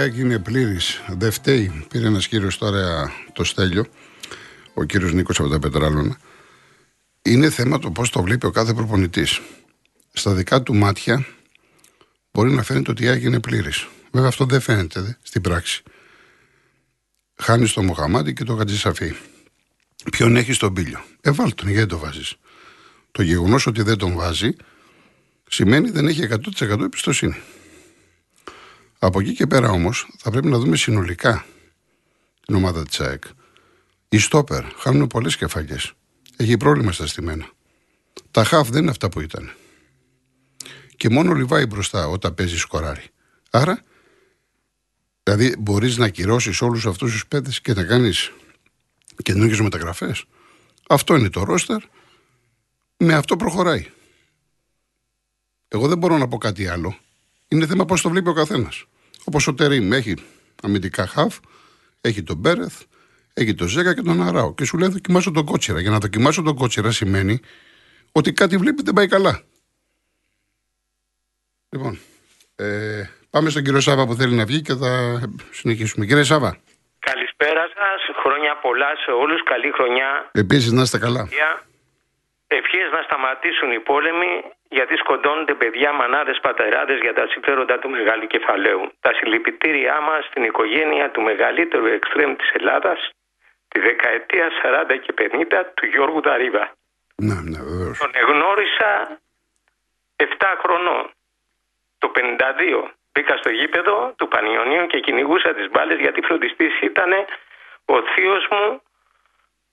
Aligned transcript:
Ο 0.00 0.02
Αλμίδα 0.02 0.22
λέει 0.22 0.32
ότι 0.32 0.32
η 0.32 0.32
ΑΕΚ 0.32 0.32
είναι 0.32 0.38
πλήρης. 0.38 1.00
Δεν 1.08 1.32
φταίει. 1.32 1.86
Πήρε 1.88 2.06
ένας 2.06 2.28
κύριος 2.28 2.58
τώρα 2.58 3.12
το 3.32 3.44
στέλιο, 3.44 3.86
ο 4.74 4.84
κύριος 4.84 5.12
Νίκος 5.12 5.40
από 5.40 5.48
τα 5.48 5.58
Πετράλωνα. 5.58 6.18
Είναι 7.22 7.50
θέμα 7.50 7.78
το 7.78 7.90
πώς 7.90 8.10
το 8.10 8.22
βλέπει 8.22 8.46
ο 8.46 8.50
κάθε 8.50 8.74
προπονητής. 8.74 9.40
Στα 10.12 10.34
δικά 10.34 10.62
του 10.62 10.74
μάτια 10.74 11.26
μπορεί 12.32 12.50
να 12.50 12.62
φαίνεται 12.62 12.90
ότι 12.90 13.04
η 13.04 13.08
ΑΕΚ 13.08 13.22
είναι 13.22 13.40
πλήρης. 13.40 13.86
Βέβαια 14.10 14.28
αυτό 14.28 14.44
δεν 14.44 14.60
φαίνεται 14.60 15.00
δε, 15.00 15.12
στην 15.22 15.40
πράξη. 15.40 15.82
Χάνει 17.36 17.68
τον 17.68 17.84
Μοχαμάτι 17.84 18.32
και 18.32 18.44
τον 18.44 18.56
Γατζησαφή. 18.56 19.14
Ποιον 20.10 20.36
έχει 20.36 20.52
στον 20.52 20.74
πύλιο; 20.74 21.00
Ε, 21.20 21.30
βάλ 21.30 21.54
τον, 21.54 21.68
γιατί 21.68 21.88
το 21.88 21.98
βάζεις. 21.98 22.34
Το 23.10 23.22
γεγονός 23.22 23.66
ότι 23.66 23.82
δεν 23.82 23.96
τον 23.96 24.14
βάζει 24.14 24.50
σημαίνει 25.48 25.90
δεν 25.90 26.06
έχει 26.06 26.28
100% 26.58 26.80
εμπιστοσύνη. 26.80 27.36
Από 29.02 29.20
εκεί 29.20 29.34
και 29.34 29.46
πέρα 29.46 29.70
όμως 29.70 30.08
θα 30.18 30.30
πρέπει 30.30 30.48
να 30.48 30.58
δούμε 30.58 30.76
συνολικά 30.76 31.46
την 32.46 32.54
ομάδα 32.54 32.84
της 32.84 33.00
ΑΕΚ. 33.00 33.24
Οι 34.08 34.18
στόπερ 34.18 34.64
χάνουν 34.76 35.06
πολλές 35.06 35.36
κεφαλιές. 35.36 35.92
Έχει 36.36 36.56
πρόβλημα 36.56 36.92
στα 36.92 37.06
στημένα. 37.06 37.50
Τα 38.30 38.44
χαφ 38.44 38.68
δεν 38.68 38.82
είναι 38.82 38.90
αυτά 38.90 39.08
που 39.08 39.20
ήταν. 39.20 39.52
Και 40.96 41.08
μόνο 41.08 41.32
λιβάει 41.32 41.66
μπροστά 41.66 42.08
όταν 42.08 42.34
παίζει 42.34 42.58
σκοράρι. 42.58 43.04
Άρα, 43.50 43.82
δηλαδή 45.22 45.56
μπορείς 45.58 45.96
να 45.96 46.06
ακυρώσει 46.06 46.64
όλους 46.64 46.86
αυτούς 46.86 47.12
τους 47.12 47.26
παίδε 47.26 47.50
και 47.62 47.74
να 47.74 47.84
κάνεις 47.84 48.32
καινούργιες 49.22 49.60
μεταγραφές. 49.60 50.24
Αυτό 50.88 51.16
είναι 51.16 51.30
το 51.30 51.44
ρόστερ. 51.44 51.82
Με 52.96 53.14
αυτό 53.14 53.36
προχωράει. 53.36 53.86
Εγώ 55.68 55.88
δεν 55.88 55.98
μπορώ 55.98 56.18
να 56.18 56.28
πω 56.28 56.38
κάτι 56.38 56.66
άλλο. 56.68 56.98
Είναι 57.52 57.66
θέμα 57.66 57.84
πώς 57.84 58.02
το 58.02 58.08
βλέπει 58.08 58.28
ο 58.28 58.32
καθένας. 58.32 58.84
Όπως 59.24 59.46
ο 59.46 59.54
Τερήμ 59.54 59.92
έχει 59.92 60.14
αμυντικά 60.62 61.06
χαφ, 61.06 61.38
έχει 62.00 62.22
τον 62.22 62.36
Μπέρεθ, 62.36 62.82
έχει 63.34 63.54
τον 63.54 63.68
Ζέκα 63.68 63.94
και 63.94 64.02
τον 64.02 64.22
Αράο. 64.22 64.54
Και 64.54 64.64
σου 64.64 64.78
λέει 64.78 64.88
δοκιμάσω 64.88 65.30
τον 65.30 65.44
κότσιρα. 65.44 65.80
Για 65.80 65.90
να 65.90 65.98
δοκιμάσω 65.98 66.42
τον 66.42 66.54
κότσιρα 66.54 66.90
σημαίνει 66.90 67.40
ότι 68.12 68.32
κάτι 68.32 68.56
βλέπει 68.56 68.82
δεν 68.82 68.94
πάει 68.94 69.08
καλά. 69.08 69.42
Λοιπόν, 71.68 71.98
ε, 72.56 73.02
πάμε 73.30 73.50
στον 73.50 73.62
κύριο 73.62 73.80
Σάβα 73.80 74.06
που 74.06 74.14
θέλει 74.14 74.34
να 74.34 74.44
βγει 74.44 74.62
και 74.62 74.74
θα 74.74 75.20
συνεχίσουμε. 75.50 76.06
Κύριε 76.06 76.22
Σάβα. 76.22 76.58
Καλησπέρα 76.98 77.60
σας. 77.60 78.16
Χρόνια 78.22 78.58
πολλά 78.62 78.96
σε 79.04 79.10
όλους. 79.10 79.42
Καλή 79.42 79.70
χρονιά. 79.70 80.30
Επίσης 80.32 80.72
να 80.72 80.82
είστε 80.82 80.98
καλά. 80.98 81.28
Ευχές 82.58 82.90
να 82.90 83.02
σταματήσουν 83.02 83.72
οι 83.72 83.80
πόλεμοι 83.80 84.32
γιατί 84.68 84.96
σκοντώνονται 84.96 85.54
παιδιά, 85.54 85.92
μανάδες, 85.92 86.38
πατεράδες 86.40 86.98
για 87.00 87.14
τα 87.14 87.26
συμφέροντα 87.26 87.78
του 87.78 87.90
μεγάλου 87.90 88.26
κεφαλαίου. 88.26 88.92
Τα 89.00 89.12
συλληπιτήριά 89.14 90.00
μας 90.00 90.24
στην 90.24 90.42
οικογένεια 90.44 91.10
του 91.10 91.22
μεγαλύτερου 91.22 91.86
εξτρέμ 91.86 92.36
της 92.36 92.50
Ελλάδας 92.52 93.10
τη 93.68 93.78
δεκαετία 93.80 94.46
40 94.62 94.96
και 95.04 95.12
50 95.18 95.64
του 95.74 95.86
Γιώργου 95.86 96.20
Δαρίβα. 96.20 96.64
Ναι, 97.16 97.34
ναι, 97.50 97.60
βεβαίως. 97.70 97.98
Τον 97.98 98.10
εγνώρισα 98.14 99.20
7 100.16 100.26
χρονών. 100.62 101.10
Το 101.98 102.08
52 102.08 102.90
μπήκα 103.12 103.36
στο 103.36 103.50
γήπεδο 103.50 104.14
του 104.18 104.28
Πανιωνίου 104.28 104.86
και 104.86 105.00
κυνηγούσα 105.00 105.54
τις 105.54 105.70
μπάλες 105.70 105.98
γιατί 105.98 106.20
φροντιστής 106.20 106.80
ήταν 106.80 107.10
ο 107.84 108.02
θείος 108.14 108.48
μου 108.50 108.82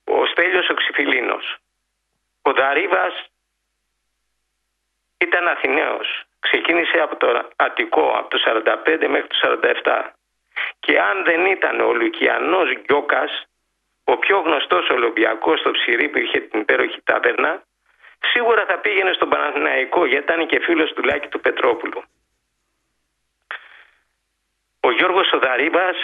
ο 0.03 0.25
Στέλιος 0.25 0.69
ο 0.69 0.73
Ξυφιλίνος. 0.73 1.57
Ο 2.47 2.53
Δαρίβας 2.53 3.13
ήταν 5.18 5.47
Αθηναίος. 5.47 6.24
Ξεκίνησε 6.40 6.97
από 7.00 7.16
το 7.16 7.50
Αττικό 7.56 8.13
από 8.18 8.30
το 8.30 8.38
45 8.46 9.08
μέχρι 9.08 9.28
το 9.28 9.59
47. 9.84 10.13
Και 10.80 11.00
αν 11.00 11.24
δεν 11.24 11.46
ήταν 11.46 11.80
ο 11.80 11.94
Λουκιανός 11.94 12.69
Γκιόκας, 12.81 13.31
ο 14.03 14.18
πιο 14.18 14.40
γνωστός 14.40 14.90
Ολυμπιακός 14.90 15.59
στο 15.59 15.72
Ψηρή 15.72 16.09
που 16.09 16.18
είχε 16.18 16.40
την 16.40 16.59
υπέροχη 16.59 17.02
ταβέρνα, 17.03 17.63
σίγουρα 18.31 18.66
θα 18.66 18.78
πήγαινε 18.78 19.14
στον 19.14 19.29
Παναθηναϊκό 19.29 20.06
γιατί 20.06 20.24
ήταν 20.24 20.47
και 20.47 20.59
φίλος 20.59 20.94
του 20.94 21.03
Λάκη 21.03 21.28
του 21.28 21.40
Πετρόπουλου. 21.40 22.03
Ο 24.79 24.91
Γιώργος 24.91 25.31
Οδαρίβας 25.31 25.97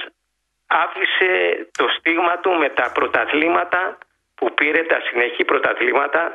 άφησε 0.68 1.32
το 1.78 1.88
στίγμα 1.98 2.38
του 2.38 2.52
με 2.52 2.70
τα 2.70 2.92
πρωταθλήματα 2.92 3.98
που 4.36 4.54
πήρε, 4.54 4.84
τα 4.84 5.00
συνεχή 5.08 5.44
πρωταθλήματα 5.44 6.34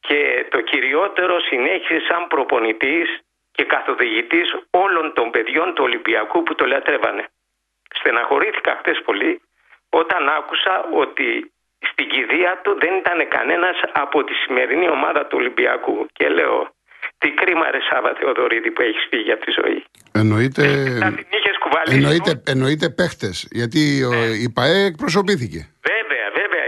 και 0.00 0.46
το 0.50 0.60
κυριότερο 0.60 1.40
συνέχισε 1.40 1.98
σαν 2.08 2.26
προπονητής 2.26 3.08
και 3.52 3.64
καθοδηγητής 3.64 4.48
όλων 4.70 5.12
των 5.14 5.30
παιδιών 5.30 5.74
του 5.74 5.84
Ολυμπιακού 5.84 6.42
που 6.42 6.54
το 6.54 6.64
λατρεύανε. 6.66 7.24
Στεναχωρήθηκα 7.98 8.76
χτες 8.78 9.02
πολύ 9.04 9.40
όταν 9.88 10.28
άκουσα 10.28 10.74
ότι 10.92 11.52
στην 11.90 12.08
κηδεία 12.08 12.60
του 12.62 12.78
δεν 12.82 12.94
ήταν 13.02 13.28
κανένας 13.28 13.76
από 13.92 14.24
τη 14.24 14.34
σημερινή 14.34 14.88
ομάδα 14.88 15.26
του 15.26 15.36
Ολυμπιακού 15.40 16.06
και 16.12 16.28
λέω 16.28 16.74
τι 17.18 17.28
κρίμα 17.30 17.70
ρε 17.70 17.80
Σάβα 17.90 18.12
Θεοδωρίδη 18.18 18.70
που 18.70 18.82
έχεις 18.82 19.06
φύγει 19.10 19.32
από 19.32 19.44
τη 19.44 19.52
ζωή. 19.60 19.84
Εννοείται, 20.12 20.64
εννοείται, 20.64 21.50
εννοείται, 21.90 22.42
εννοείται 22.46 22.88
παίχτες, 22.90 23.48
γιατί 23.50 23.80
ναι. 24.10 24.16
η 24.46 24.48
ΠαΕ 24.56 24.84
εκπροσωπήθηκε. 24.84 25.60
Βέβαια, 25.92 26.19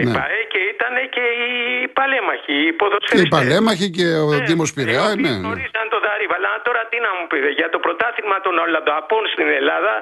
βέβαια, 0.03 0.11
ναι. 0.11 0.11
η 0.11 0.17
ΠαΕ 0.17 0.39
και 0.53 0.61
ήταν 0.73 0.95
και 1.15 1.25
οι 1.41 1.51
παλέμαχοι, 1.99 2.55
οι 2.67 2.73
ποδοσφαιριστές. 2.79 3.29
Οι 3.29 3.35
παλέμαχοι 3.37 3.87
και 3.97 4.07
ο 4.25 4.29
ναι. 4.31 4.45
Δήμος 4.47 4.71
Πειραιά, 4.75 5.07
ναι. 5.07 5.21
ναι. 5.23 5.35
Γνωρίζαν 5.43 5.85
το 5.93 5.99
Δαρίβα, 6.05 6.35
αλλά 6.39 6.51
τώρα 6.67 6.81
τι 6.89 6.97
να 7.05 7.11
μου 7.17 7.25
πείτε, 7.31 7.49
για 7.59 7.69
το 7.73 7.79
πρωτάθλημα 7.85 8.37
των 8.45 8.53
Ολλανδοαπών 8.63 9.23
στην 9.33 9.47
Ελλάδα, 9.59 9.93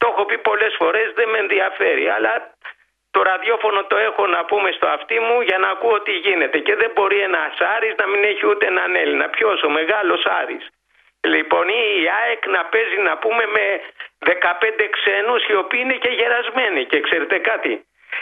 το 0.00 0.04
έχω 0.12 0.22
πει 0.28 0.36
πολλές 0.50 0.72
φορές, 0.80 1.06
δεν 1.18 1.28
με 1.32 1.38
ενδιαφέρει, 1.44 2.06
αλλά 2.16 2.32
το 3.16 3.20
ραδιόφωνο 3.32 3.80
το 3.90 3.96
έχω 4.08 4.22
να 4.36 4.40
πούμε 4.50 4.68
στο 4.76 4.86
αυτί 4.96 5.16
μου 5.26 5.36
για 5.48 5.58
να 5.62 5.68
ακούω 5.74 5.98
τι 6.06 6.14
γίνεται. 6.26 6.58
Και 6.66 6.74
δεν 6.80 6.90
μπορεί 6.94 7.18
ένας 7.30 7.54
Άρης 7.74 7.94
να 8.00 8.06
μην 8.10 8.20
έχει 8.30 8.44
ούτε 8.50 8.64
έναν 8.66 8.90
Έλληνα. 9.02 9.26
Ποιος 9.36 9.62
ο 9.68 9.70
μεγάλος 9.78 10.22
Άρης. 10.40 10.64
Λοιπόν, 11.34 11.64
η 11.68 11.84
ΑΕΚ 12.20 12.42
να 12.56 12.62
παίζει 12.72 12.98
να 13.08 13.14
πούμε 13.22 13.44
με 13.56 13.66
15 14.18 14.86
ξένους 14.96 15.42
οι 15.48 15.54
οποίοι 15.62 15.80
είναι 15.84 15.98
και 16.04 16.12
γερασμένοι. 16.18 16.82
Και 16.90 16.98
ξέρετε 17.06 17.36
κάτι, 17.50 17.72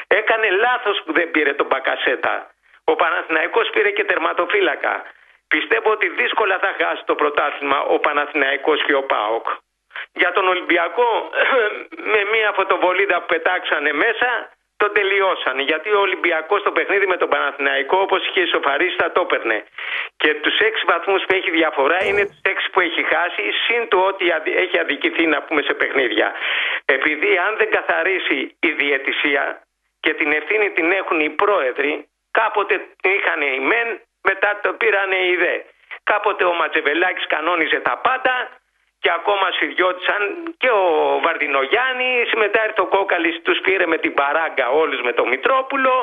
έκανε 0.06 0.50
λάθος 0.50 1.02
που 1.04 1.12
δεν 1.12 1.30
πήρε 1.30 1.52
τον 1.54 1.66
Μπακασέτα. 1.66 2.50
Ο 2.84 2.94
Παναθηναϊκός 2.94 3.70
πήρε 3.70 3.90
και 3.90 4.04
τερματοφύλακα. 4.04 5.02
Πιστεύω 5.48 5.90
ότι 5.90 6.08
δύσκολα 6.08 6.58
θα 6.58 6.72
χάσει 6.80 7.02
το 7.04 7.14
πρωτάθλημα 7.14 7.78
ο 7.82 7.98
Παναθηναϊκός 7.98 8.82
και 8.86 8.94
ο 8.94 9.02
ΠΑΟΚ. 9.02 9.46
Για 10.12 10.32
τον 10.32 10.48
Ολυμπιακό 10.48 11.30
με 12.12 12.20
μια 12.32 12.52
φωτοβολίδα 12.52 13.16
που 13.20 13.26
πετάξανε 13.26 13.92
μέσα 13.92 14.28
το 14.76 14.90
τελειώσανε. 14.90 15.62
Γιατί 15.62 15.88
ο 15.90 16.00
Ολυμπιακός 16.00 16.60
στο 16.60 16.72
παιχνίδι 16.72 17.06
με 17.06 17.16
τον 17.16 17.28
Παναθηναϊκό, 17.28 17.96
όπως 18.00 18.26
είχε 18.26 18.40
ισοφαρίσει, 18.40 18.96
θα 19.02 19.12
το 19.12 19.20
έπαιρνε. 19.20 19.64
Και 20.16 20.34
τους 20.34 20.58
έξι 20.58 20.82
βαθμούς 20.86 21.22
που 21.26 21.34
έχει 21.34 21.50
διαφορά 21.50 22.04
είναι 22.04 22.24
τους 22.26 22.40
έξι 22.42 22.70
που 22.70 22.80
έχει 22.80 23.02
χάσει, 23.12 23.42
συν 23.64 23.88
το 23.88 23.98
ότι 24.10 24.24
έχει 24.64 24.78
αδικηθεί 24.78 25.26
να 25.26 25.42
πούμε 25.42 25.62
σε 25.62 25.74
παιχνίδια. 25.74 26.32
Επειδή 26.84 27.38
αν 27.46 27.56
δεν 27.56 27.70
καθαρίσει 27.70 28.56
η 28.60 28.70
διαιτησία 28.70 29.44
και 30.04 30.12
την 30.20 30.30
ευθύνη 30.32 30.70
την 30.70 30.88
έχουν 31.00 31.20
οι 31.20 31.30
πρόεδροι, 31.30 31.92
κάποτε 32.30 32.74
είχαν 33.14 33.40
οι 33.42 33.60
μεν, 33.70 33.88
μετά 34.28 34.50
το 34.62 34.72
πήραν 34.80 35.10
οι 35.12 35.36
δε. 35.42 35.56
Κάποτε 36.10 36.44
ο 36.44 36.54
Ματζεβελάκης 36.54 37.26
κανόνιζε 37.26 37.78
τα 37.88 37.94
πάντα, 38.06 38.34
και 39.04 39.10
ακόμα 39.20 39.46
συνδυώτησαν 39.58 40.20
και 40.62 40.70
ο 40.70 40.84
Βαρδινογιάννης, 41.24 42.28
μετά 42.44 42.58
ήρθε 42.66 42.80
ο 42.80 42.86
Κόκαλης, 42.86 43.36
τους 43.46 43.58
πήρε 43.64 43.86
με 43.86 43.98
την 43.98 44.14
παράγκα 44.14 44.66
όλους 44.82 45.00
με 45.06 45.12
τον 45.12 45.28
Μητρόπουλο. 45.28 45.94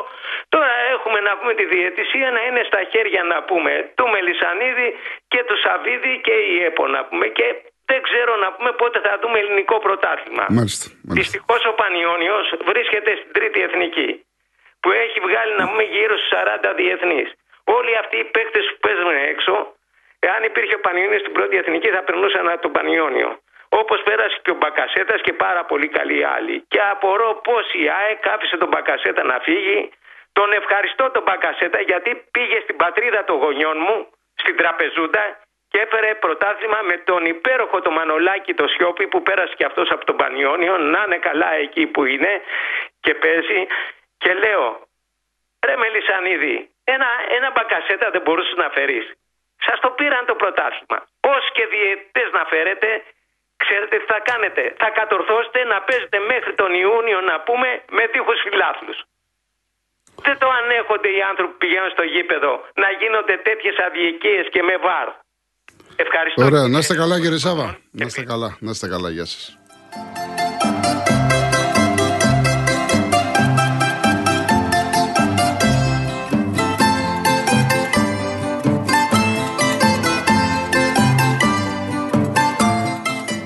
Τώρα 0.49 0.71
έχουμε 0.93 1.19
να 1.19 1.37
πούμε 1.37 1.53
τη 1.53 1.65
διαιτησία 1.65 2.31
να 2.31 2.41
είναι 2.47 2.63
στα 2.69 2.81
χέρια 2.91 3.23
να 3.23 3.43
πούμε 3.43 3.91
του 3.95 4.07
Μελισανίδη 4.13 4.87
και 5.27 5.43
του 5.47 5.57
Σαβίδη 5.63 6.13
και 6.23 6.35
η 6.53 6.63
ΕΠΟ 6.63 6.87
να 6.87 7.01
πούμε 7.05 7.27
και 7.27 7.47
δεν 7.91 8.01
ξέρω 8.07 8.33
να 8.43 8.49
πούμε 8.55 8.71
πότε 8.81 8.97
θα 9.05 9.13
δούμε 9.21 9.37
ελληνικό 9.43 9.75
πρωτάθλημα. 9.85 10.45
Μάλιστα, 10.57 10.85
μάλιστα. 11.07 11.17
Δυστυχώς 11.19 11.61
ο 11.71 11.73
Πανιόνιος 11.81 12.45
βρίσκεται 12.69 13.11
στην 13.19 13.31
τρίτη 13.37 13.59
εθνική 13.67 14.09
που 14.81 14.89
έχει 15.03 15.17
βγάλει 15.27 15.53
να 15.61 15.65
πούμε 15.69 15.83
γύρω 15.95 16.15
στους 16.17 16.31
40 16.31 16.73
διεθνείς. 16.81 17.29
Όλοι 17.77 17.91
αυτοί 18.01 18.17
οι 18.23 18.27
παίκτες 18.35 18.65
που 18.69 18.79
παίζουν 18.85 19.09
έξω 19.33 19.53
Εάν 20.27 20.41
υπήρχε 20.49 20.75
ο 20.79 20.81
Πανιόνιος 20.87 21.21
στην 21.23 21.33
πρώτη 21.37 21.55
εθνική, 21.61 21.89
θα 21.97 22.03
περνούσαν 22.07 22.45
τον 22.63 22.71
Πανιόνιο. 22.71 23.29
Όπως 23.69 23.99
πέρασε 24.07 24.37
και 24.43 24.51
ο 24.55 24.57
Μπακασέτας 24.59 25.19
και 25.25 25.33
πάρα 25.33 25.63
πολύ 25.65 25.87
καλοί 25.97 26.19
άλλοι. 26.35 26.55
Και 26.71 26.81
απορώ 26.93 27.29
πώς 27.47 27.65
η 27.83 27.85
ΑΕΚ 27.99 28.21
άφησε 28.33 28.57
τον 28.57 28.69
Μπακασέτα 28.71 29.23
να 29.23 29.37
φύγει. 29.45 29.79
Τον 30.37 30.49
ευχαριστώ 30.59 31.03
τον 31.15 31.23
Μπακασέτα 31.25 31.79
γιατί 31.89 32.11
πήγε 32.31 32.57
στην 32.65 32.75
πατρίδα 32.75 33.23
των 33.23 33.37
γονιών 33.43 33.77
μου, 33.85 33.97
στην 34.41 34.55
Τραπεζούντα 34.59 35.23
και 35.71 35.79
έφερε 35.79 36.15
πρωτάθλημα 36.15 36.79
με 36.81 36.97
τον 36.97 37.25
υπέροχο 37.25 37.81
το 37.81 37.91
Μανολάκι 37.91 38.53
το 38.53 38.67
Σιώπη 38.67 39.07
που 39.07 39.23
πέρασε 39.23 39.53
και 39.57 39.65
αυτός 39.65 39.89
από 39.89 40.05
τον 40.05 40.15
Πανιόνιο 40.15 40.77
να 40.77 41.03
είναι 41.05 41.17
καλά 41.17 41.53
εκεί 41.53 41.87
που 41.87 42.05
είναι 42.05 42.41
και 42.99 43.13
παίζει 43.13 43.67
και 44.17 44.33
λέω 44.33 44.87
ρε 45.65 45.75
Μελισανίδη 45.77 46.71
ένα, 46.83 47.09
ένα 47.37 47.51
μπακασέτα 47.51 48.09
δεν 48.09 48.21
μπορούσες 48.21 48.55
να 48.55 48.69
φέρεις 48.69 49.05
Σας 49.65 49.79
το 49.79 49.89
πήραν 49.89 50.25
το 50.25 50.35
πρωτάθλημα. 50.35 50.97
Πώ 51.25 51.35
και 51.55 51.65
διαιτητές 51.65 52.29
να 52.31 52.43
φέρετε, 52.45 53.03
ξέρετε 53.63 53.97
τι 53.97 54.05
θα 54.13 54.19
κάνετε. 54.29 54.73
Θα 54.77 54.89
κατορθώσετε 54.89 55.63
να 55.63 55.81
παίζετε 55.81 56.19
μέχρι 56.19 56.53
τον 56.53 56.73
Ιούνιο, 56.73 57.21
να 57.21 57.39
πούμε, 57.39 57.83
με 57.89 58.07
τείχους 58.07 58.39
φιλάθλους. 58.41 58.99
Δεν 60.25 60.37
το 60.37 60.47
ανέχονται 60.49 61.09
οι 61.15 61.21
άνθρωποι 61.21 61.51
που 61.51 61.57
πηγαίνουν 61.57 61.89
στο 61.89 62.03
γήπεδο 62.03 62.51
να 62.73 62.89
γίνονται 62.91 63.37
τέτοιες 63.37 63.77
αδικίες 63.77 64.47
και 64.49 64.63
με 64.63 64.75
βάρ. 64.77 65.07
Ευχαριστώ. 66.05 66.45
Ωραία, 66.45 66.67
να 66.67 66.77
είστε 66.77 66.95
καλά 66.95 67.19
κύριε 67.19 67.37
Σάβα. 67.37 67.77
Να 67.91 68.05
είστε 68.05 68.23
καλά, 68.23 68.57
να 68.59 68.71
είστε 68.71 68.87
καλά, 68.87 69.09
γεια 69.09 69.25
σας. 69.25 69.55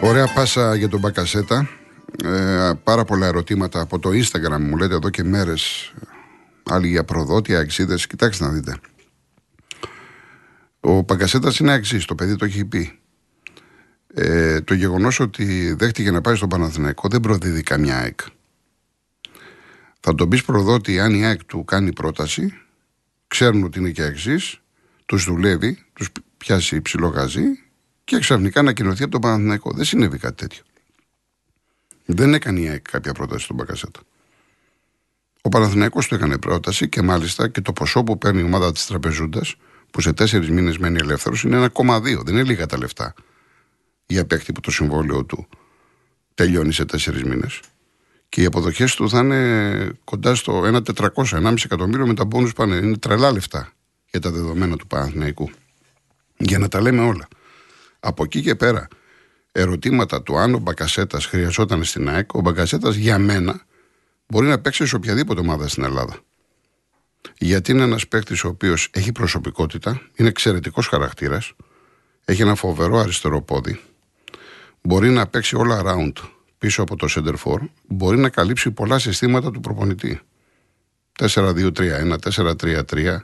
Ωραία 0.02 0.28
πάσα 0.36 0.76
για 0.76 0.90
τον 0.90 1.00
Μπακασέτα. 1.00 1.70
Ε, 2.24 2.72
πάρα 2.84 3.04
πολλά 3.04 3.28
ερωτήματα 3.28 3.82
από 3.82 4.00
το 4.00 4.10
Instagram 4.10 4.60
μου 4.60 4.78
λέτε 4.78 4.94
εδώ 4.94 5.10
και 5.10 5.24
μέρες 5.24 5.94
άλλοι 6.64 6.88
για 6.88 7.04
προδότια, 7.04 7.60
αξίδες. 7.60 8.08
Κοιτάξτε 8.08 8.46
να 8.46 8.52
δείτε. 8.52 8.80
Ο 10.86 11.02
Μπακασέτα 11.02 11.52
είναι 11.60 11.74
αξί, 11.74 12.06
το 12.08 12.16
παιδί 12.16 12.36
το 12.36 12.46
έχει 12.46 12.66
πει. 12.66 13.00
Ε, 14.14 14.62
το 14.62 14.74
γεγονός 14.74 15.20
ότι 15.20 15.74
δέχτηκε 15.74 16.12
να 16.12 16.22
πάει 16.22 16.36
στον 16.36 16.50
Παναθηναϊκό 16.50 17.08
δεν 17.08 17.20
προδίδει 17.20 17.64
καμιά 17.64 17.98
ΑΕΚ. 17.98 18.20
Θα 20.00 20.16
τον 20.16 20.30
πεις 20.30 20.44
προδότη 20.44 21.00
αν 21.00 21.14
η 21.14 21.26
ΑΕΚ 21.26 21.44
του 21.44 21.64
κάνει 21.64 21.94
πρόταση, 21.94 22.54
ξέρουν 23.28 23.64
ότι 23.64 23.80
είναι 23.80 23.90
και 23.90 24.04
αξίς, 24.04 24.62
τους 25.06 25.24
δουλεύει, 25.24 25.86
τους 25.94 26.10
πιάσει 26.38 26.76
υψηλό 26.76 27.08
γαζί 27.08 27.46
και 28.04 28.20
ξαφνικά 28.20 28.60
ανακοινωθεί 28.60 29.04
από 29.04 29.12
τον 29.12 29.22
Παναθηναϊκό. 29.22 29.72
Δεν 29.74 29.86
συνέβη 29.86 30.18
κάτι 30.18 30.36
τέτοιο. 30.36 30.64
Δεν 32.06 32.34
έκανε 32.34 32.60
η 32.60 32.68
ΑΕΚ 32.70 32.82
κάποια 32.92 33.14
πρόταση 33.14 33.44
στον 33.44 33.56
Μπακασέτα. 33.56 34.00
Ο 35.42 35.50
Παναθηναϊκός 35.50 36.08
του 36.08 36.16
έκανε 36.16 36.38
πρόταση 36.38 36.90
και 36.90 37.02
μάλιστα 37.02 37.48
και 37.48 37.62
το 37.62 37.74
ποσό 37.74 38.04
που 38.04 38.18
παίρνει 38.18 38.42
η 38.42 38.44
ομάδα 38.44 38.72
της 38.72 38.86
Τραπεζούντας, 38.86 39.56
που 39.96 40.02
σε 40.02 40.14
τέσσερις 40.14 40.50
μήνες 40.50 40.78
μένει 40.78 40.98
ελεύθερος, 41.02 41.44
είναι 41.44 41.70
1,2. 41.74 42.24
Δεν 42.24 42.34
είναι 42.34 42.44
λίγα 42.44 42.66
τα 42.66 42.78
λεφτά 42.78 43.14
για 44.06 44.26
παίκτη 44.26 44.52
που 44.52 44.60
το 44.60 44.72
συμβόλαιο 44.72 45.24
του 45.24 45.48
τελειώνει 46.34 46.74
σε 46.74 46.86
τέσσερις 46.86 47.24
μήνες. 47.24 47.60
Και 48.30 48.42
οι 48.42 48.46
αποδοχές 48.46 48.96
του 48.96 49.10
θα 49.10 49.20
είναι 49.20 49.92
κοντά 50.04 50.36
στο 50.36 50.64
1,400, 50.66 51.38
1,5 51.38 51.66
εκατομμύριο 51.66 52.08
με 52.08 52.14
τα 52.14 52.26
μπόνους 52.26 52.54
πάνε. 52.54 52.76
Είναι 52.76 52.98
τρελά 52.98 53.32
λεφτά 53.32 53.72
για 54.12 54.20
τα 54.20 54.32
δεδομένα 54.32 54.76
του 54.76 54.88
Παναθηναϊκού. 54.88 55.50
Για 56.38 56.58
να 56.60 56.68
τα 56.68 56.82
λέμε 56.82 57.02
όλα. 57.02 57.28
Από 58.00 58.24
εκεί 58.24 58.42
και 58.42 58.56
πέρα, 58.56 58.88
ερωτήματα 59.52 60.22
του 60.22 60.38
αν 60.38 60.54
ο 60.54 60.58
Μπακασέτας 60.58 61.26
χρειαζόταν 61.26 61.84
στην 61.84 62.10
ΑΕΚ, 62.10 62.34
ο 62.34 62.40
Μπακασέτας 62.40 62.96
για 62.96 63.18
μένα 63.18 63.66
μπορεί 64.28 64.48
να 64.48 64.60
παίξει 64.60 64.86
σε 64.86 64.96
οποιαδήποτε 64.96 65.40
ομάδα 65.40 65.68
στην 65.68 65.84
Ελλάδα. 65.84 66.20
Γιατί 67.38 67.72
είναι 67.72 67.84
ένας 67.84 68.08
παίκτης 68.08 68.44
ο 68.44 68.48
οποίος 68.48 68.90
έχει 68.94 69.12
προσωπικότητα, 69.12 70.02
είναι 70.16 70.30
εξαιρετικός 70.30 70.88
χαρακτήρας, 70.88 71.54
έχει 72.26 72.42
ένα 72.42 72.56
φοβερό 72.56 72.98
αριστερό 72.98 73.42
πόδι, 73.42 73.80
μπορεί 74.82 75.10
να 75.10 75.28
παίξει 75.28 75.56
όλα 75.56 75.82
around 75.84 76.14
πίσω 76.58 76.82
από 76.82 76.96
το 76.96 77.08
center 77.10 77.36
for, 77.44 77.60
μπορεί 77.88 78.18
να 78.18 78.30
καλύψει 78.30 78.72
πολλά 78.72 79.00
συστήματα 79.00 79.52
του 79.52 79.60
προπονητή. 79.60 80.22
4-2-3-1, 81.20 82.16
4-3-3, 82.20 83.18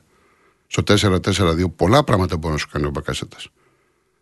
στο 0.67 0.83
4-4-2, 0.87 1.71
πολλά 1.75 2.03
πράγματα 2.03 2.37
μπορεί 2.37 2.53
να 2.53 2.59
σου 2.59 2.67
κάνει 2.67 2.85
ο 2.85 2.89
Μπακασέτας. 2.89 3.47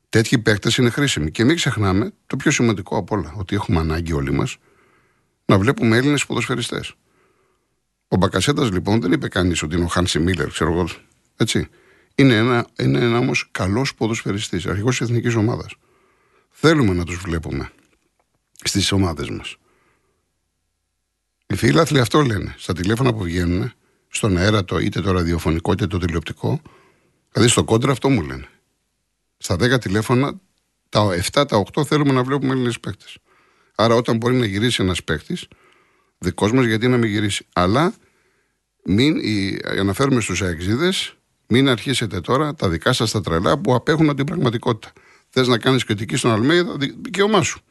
Τέτοιοι 0.09 0.37
παίκτες 0.39 0.77
είναι 0.77 0.89
χρήσιμοι. 0.89 1.31
Και 1.31 1.43
μην 1.43 1.55
ξεχνάμε 1.55 2.11
το 2.27 2.35
πιο 2.35 2.51
σημαντικό 2.51 2.97
από 2.97 3.15
όλα, 3.15 3.33
ότι 3.37 3.55
έχουμε 3.55 3.79
ανάγκη 3.79 4.13
όλοι 4.13 4.31
μας 4.31 4.57
να 5.45 5.57
βλέπουμε 5.57 5.97
Έλληνες 5.97 6.25
ποδοσφαιριστές. 6.25 6.93
Ο 8.11 8.15
Μπακασέτας 8.15 8.71
λοιπόν 8.71 9.01
δεν 9.01 9.11
είπε 9.11 9.27
κανείς 9.27 9.61
ότι 9.61 9.75
είναι 9.75 9.83
ο 9.83 9.88
Χάνσι 9.88 10.19
Μίλλερ, 10.19 10.50
ξέρω 10.50 10.71
εγώ. 10.71 10.89
Έτσι. 11.38 11.69
Είναι 12.15 12.35
ένα, 12.35 12.67
είναι 12.79 13.00
ένα 13.00 13.17
όμως 13.17 13.47
καλός 13.51 13.95
ποδοσφαιριστής, 13.95 14.65
αρχηγός 14.65 14.97
της 14.97 15.07
εθνικής 15.07 15.35
ομάδας. 15.35 15.75
Θέλουμε 16.50 16.94
να 16.94 17.03
τους 17.03 17.17
βλέπουμε 17.17 17.71
στις 18.63 18.91
ομάδες 18.91 19.29
μας. 19.29 19.56
Οι 21.47 21.56
φίλαθλοι 21.56 22.00
αυτό 22.00 22.21
λένε. 22.21 22.56
Στα 22.57 22.73
τηλέφωνα 22.73 23.13
που 23.13 23.23
βγαίνουν, 23.23 23.71
στον 24.09 24.38
αέρα 24.38 24.65
το 24.65 24.79
είτε 24.79 25.01
το 25.01 25.11
ραδιοφωνικό 25.11 25.71
είτε 25.71 25.88
το 25.88 25.97
τηλεοπτικό, 25.97 26.61
δηλαδή 27.31 27.51
στο 27.51 27.63
κόντρα 27.63 27.91
αυτό 27.91 28.09
μου 28.09 28.21
λένε. 28.21 28.47
Στα 29.38 29.56
10 29.56 29.79
τηλέφωνα, 29.79 30.39
τα 30.89 31.09
7, 31.31 31.45
τα 31.47 31.63
8 31.73 31.85
θέλουμε 31.85 32.11
να 32.11 32.23
βλέπουμε 32.23 32.51
Έλληνες 32.51 32.79
παίκτες. 32.79 33.17
Άρα, 33.75 33.95
όταν 33.95 34.17
μπορεί 34.17 34.35
να 34.35 34.45
γυρίσει 34.45 34.83
ένας 34.83 35.03
παίκτης, 35.03 35.47
δικό 36.19 36.54
μας, 36.54 36.66
γιατί 36.66 36.88
να 36.88 36.98
μην 36.98 37.10
γυρίσει. 37.10 37.45
Αλλά 37.54 37.94
μην, 38.83 39.18
αναφέρουμε 39.80 40.21
στους 40.21 40.42
αεξίδες, 40.42 41.13
μην 41.48 41.69
αρχίσετε 41.69 42.21
τώρα 42.21 42.56
τα 42.56 42.69
δικά 42.69 42.94
σας 42.94 43.12
τα 43.12 43.21
τρελά 43.21 43.57
που 43.57 43.74
απέχουν 43.74 44.06
από 44.06 44.16
την 44.16 44.25
πραγματικότητα. 44.25 44.94
Θες 45.30 45.48
να 45.48 45.57
κάνεις 45.57 45.83
κριτική 45.83 46.16
στον 46.16 46.31
Αλμέιδα, 46.31 46.75
δικαίωμά 46.77 47.42
σου. 47.42 47.62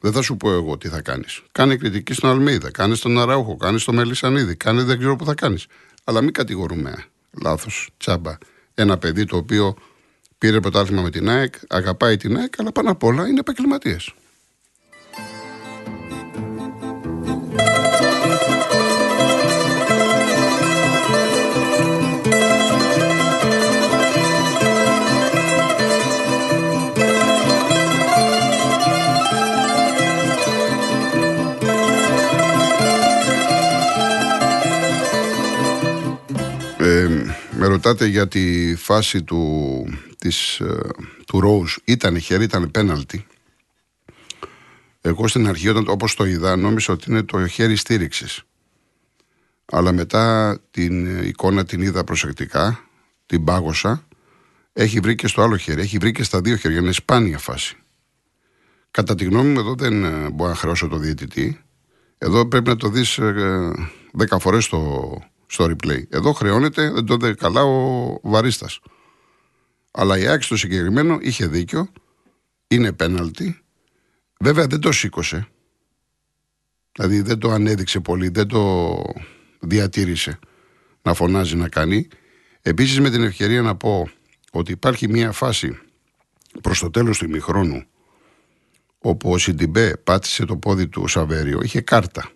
Δεν 0.00 0.12
θα 0.12 0.22
σου 0.22 0.36
πω 0.36 0.52
εγώ 0.52 0.78
τι 0.78 0.88
θα 0.88 1.00
κάνεις. 1.00 1.42
Κάνε 1.52 1.76
κριτική 1.76 2.14
στον 2.14 2.30
Αλμέιδα, 2.30 2.70
κάνε 2.70 2.94
στον 2.94 3.18
Αραούχο, 3.18 3.56
κάνε 3.56 3.78
στον 3.78 3.94
Μελισανίδη, 3.94 4.56
κάνε 4.56 4.82
δεν 4.82 4.98
ξέρω 4.98 5.16
που 5.16 5.24
θα 5.24 5.34
κάνεις. 5.34 5.66
Αλλά 6.04 6.20
μην 6.20 6.32
κατηγορούμε 6.32 7.04
λάθος, 7.42 7.90
τσάμπα. 7.96 8.38
Ένα 8.74 8.98
παιδί 8.98 9.24
το 9.24 9.36
οποίο 9.36 9.76
πήρε 10.38 10.60
πρωτάθλημα 10.60 11.02
με 11.02 11.10
την 11.10 11.28
ΑΕΚ, 11.28 11.54
αγαπάει 11.68 12.16
την 12.16 12.36
ΑΕΚ, 12.36 12.54
αλλά 12.58 12.72
πάνω 12.72 12.90
απ' 12.90 13.02
όλα 13.02 13.28
είναι 13.28 13.40
επαγγελματίες. 13.40 14.14
Ρωτάτε 37.82 38.06
για 38.06 38.28
τη 38.28 38.74
φάση 38.76 39.22
του, 39.22 39.84
της, 40.18 40.60
ε, 40.60 40.80
του 41.26 41.40
Ρόους. 41.40 41.78
Ήταν 41.84 42.20
χέρι, 42.20 42.44
ήταν 42.44 42.70
πέναλτι. 42.70 43.26
Εγώ 45.00 45.28
στην 45.28 45.48
αρχή, 45.48 45.68
όταν, 45.68 45.84
όπως 45.88 46.14
το 46.14 46.24
είδα, 46.24 46.56
νόμιζα 46.56 46.92
ότι 46.92 47.10
είναι 47.10 47.22
το 47.22 47.46
χέρι 47.46 47.76
στήριξης. 47.76 48.42
Αλλά 49.64 49.92
μετά 49.92 50.58
την 50.70 51.22
εικόνα 51.24 51.64
την 51.64 51.80
είδα 51.80 52.04
προσεκτικά, 52.04 52.80
την 53.26 53.44
πάγωσα. 53.44 54.06
Έχει 54.72 55.00
βρει 55.00 55.14
και 55.14 55.26
στο 55.26 55.42
άλλο 55.42 55.56
χέρι, 55.56 55.80
έχει 55.80 55.98
βρει 55.98 56.12
και 56.12 56.22
στα 56.22 56.40
δύο 56.40 56.56
χέρια. 56.56 56.78
Είναι 56.78 56.92
σπάνια 56.92 57.38
φάση. 57.38 57.76
Κατά 58.90 59.14
τη 59.14 59.24
γνώμη 59.24 59.48
μου, 59.48 59.58
εδώ 59.58 59.74
δεν 59.74 60.04
ε, 60.04 60.30
μπορώ 60.30 60.50
να 60.50 60.56
χρεώσω 60.56 60.88
το 60.88 60.96
διαιτητή. 60.96 61.60
Εδώ 62.18 62.46
πρέπει 62.46 62.68
να 62.68 62.76
το 62.76 62.88
δεις 62.88 63.18
ε, 63.18 63.72
δέκα 64.12 64.38
φορές 64.38 64.68
το, 64.68 64.78
στο 65.52 65.64
replay. 65.64 66.02
Εδώ 66.08 66.32
χρεώνεται, 66.32 66.90
δεν 66.90 67.06
το 67.06 67.16
δει 67.16 67.34
καλά 67.34 67.62
ο 67.62 68.18
Βαρίστας. 68.22 68.80
Αλλά 69.90 70.18
η 70.18 70.26
Άκη 70.26 70.44
στο 70.44 70.56
συγκεκριμένο 70.56 71.18
είχε 71.20 71.46
δίκιο. 71.46 71.88
Είναι 72.68 72.92
πέναλτι. 72.92 73.60
Βέβαια 74.40 74.66
δεν 74.66 74.80
το 74.80 74.92
σήκωσε. 74.92 75.48
Δηλαδή 76.92 77.20
δεν 77.20 77.38
το 77.38 77.50
ανέδειξε 77.50 78.00
πολύ, 78.00 78.28
δεν 78.28 78.46
το 78.46 79.02
διατήρησε 79.60 80.38
να 81.02 81.14
φωνάζει 81.14 81.56
να 81.56 81.68
κάνει. 81.68 82.08
Επίσης 82.62 83.00
με 83.00 83.10
την 83.10 83.22
ευκαιρία 83.22 83.62
να 83.62 83.76
πω 83.76 84.08
ότι 84.52 84.72
υπάρχει 84.72 85.08
μια 85.08 85.32
φάση 85.32 85.78
προς 86.60 86.78
το 86.78 86.90
τέλος 86.90 87.18
του 87.18 87.24
ημιχρόνου 87.24 87.84
όπου 88.98 89.30
ο 89.30 89.38
Σιντιμπέ 89.38 89.96
πάτησε 89.96 90.44
το 90.44 90.56
πόδι 90.56 90.88
του 90.88 91.06
Σαβέριο, 91.06 91.60
είχε 91.62 91.80
κάρτα. 91.80 92.30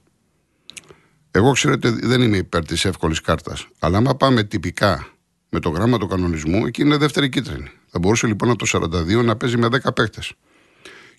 Εγώ 1.37 1.53
ξέρετε 1.53 1.91
δεν 1.91 2.23
είμαι 2.23 2.37
υπέρ 2.37 2.65
της 2.65 2.85
εύκολης 2.85 3.21
κάρτας. 3.21 3.69
Αλλά 3.79 3.99
άμα 3.99 4.17
πάμε 4.17 4.43
τυπικά 4.45 5.07
με 5.49 5.61
το 5.61 5.69
γράμμα 5.69 5.99
του 5.99 6.07
κανονισμού, 6.07 6.67
εκεί 6.67 6.83
είναι 6.83 6.97
δεύτερη 6.97 7.29
κίτρινη. 7.29 7.71
Θα 7.87 7.99
μπορούσε 7.99 8.27
λοιπόν 8.27 8.51
από 8.51 8.59
το 8.59 8.91
42 9.19 9.25
να 9.25 9.37
παίζει 9.37 9.57
με 9.57 9.67
10 9.67 9.95
παίκτε. 9.95 10.21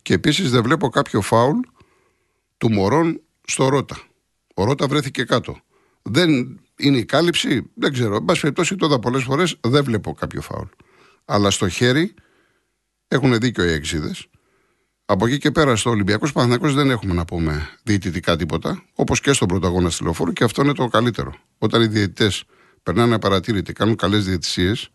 Και 0.02 0.14
επίσης 0.14 0.52
δεν 0.52 0.64
βλέπω 0.64 0.90
κάποιο 0.90 1.22
φάουλ 1.22 1.60
του 2.58 2.72
Μωρών 2.72 3.22
στο 3.48 3.68
Ρότα. 3.68 3.98
Ο 4.54 4.64
Ρότα 4.64 4.88
βρέθηκε 4.88 5.24
κάτω. 5.24 5.60
Δεν 6.02 6.60
είναι 6.78 6.98
η 6.98 7.06
κάλυψη, 7.06 7.72
δεν 7.74 7.94
ξέρω. 7.94 8.16
Εν 8.16 8.26
πάση 8.26 8.42
περιπτώσει 8.42 8.76
το 8.76 8.86
είδα 8.86 9.00
πολλές 9.00 9.24
φορές, 9.24 9.56
δεν 9.62 9.84
βλέπω 9.84 10.14
κάποιο 10.14 10.42
φάουλ. 10.42 10.68
Αλλά 11.26 11.52
στο 11.52 11.70
χέρι 11.70 12.14
έχουν 13.08 13.40
δίκιο 13.40 13.64
οι 13.64 13.72
εξίδε. 13.72 14.12
Από 15.10 15.26
εκεί 15.26 15.38
και 15.38 15.52
πέρα 15.52 15.76
στο 15.76 15.90
Ολυμπιακό 15.90 16.32
Παναθηναϊκός 16.32 16.74
δεν 16.74 16.90
έχουμε 16.90 17.14
να 17.14 17.26
πούμε 17.26 17.70
διαιτητικά 17.84 18.36
τίποτα, 18.36 18.84
όπως 18.94 19.20
και 19.22 19.34
στον 19.34 19.48
πρωταγώνα 19.48 19.90
στη 19.90 20.04
λεωφόρου 20.04 20.34
και 20.34 20.44
αυτό 20.44 20.62
είναι 20.62 20.74
το 20.74 20.88
καλύτερο. 20.88 21.34
Όταν 21.58 21.82
οι 21.82 21.88
διαιτητές 21.88 22.44
περνάνε 22.84 23.16
απαρατήρητοι, 23.16 23.74
κάνουν 23.74 23.96
καλές 23.96 24.26
διαιτησίες, 24.26 24.90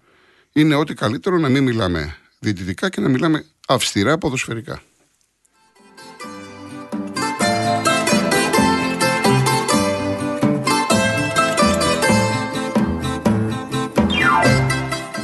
είναι 0.53 0.75
ό,τι 0.75 0.95
καλύτερο 0.95 1.39
να 1.39 1.49
μην 1.49 1.63
μιλάμε 1.63 2.17
διαιτητικά 2.39 2.89
και 2.89 3.01
να 3.01 3.09
μιλάμε 3.09 3.45
αυστηρά 3.69 4.19
ποδοσφαιρικά. 4.19 4.83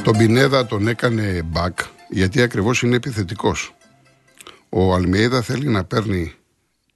Τον 0.03 0.17
Πινέδα 0.17 0.65
τον 0.65 0.87
έκανε 0.87 1.41
μπακ 1.45 1.79
γιατί 2.09 2.41
ακριβώς 2.41 2.81
είναι 2.81 2.95
επιθετικός. 2.95 3.73
Ο 4.69 4.93
Αλμέιδα 4.93 5.41
θέλει 5.41 5.67
να 5.67 5.83
παίρνει 5.83 6.33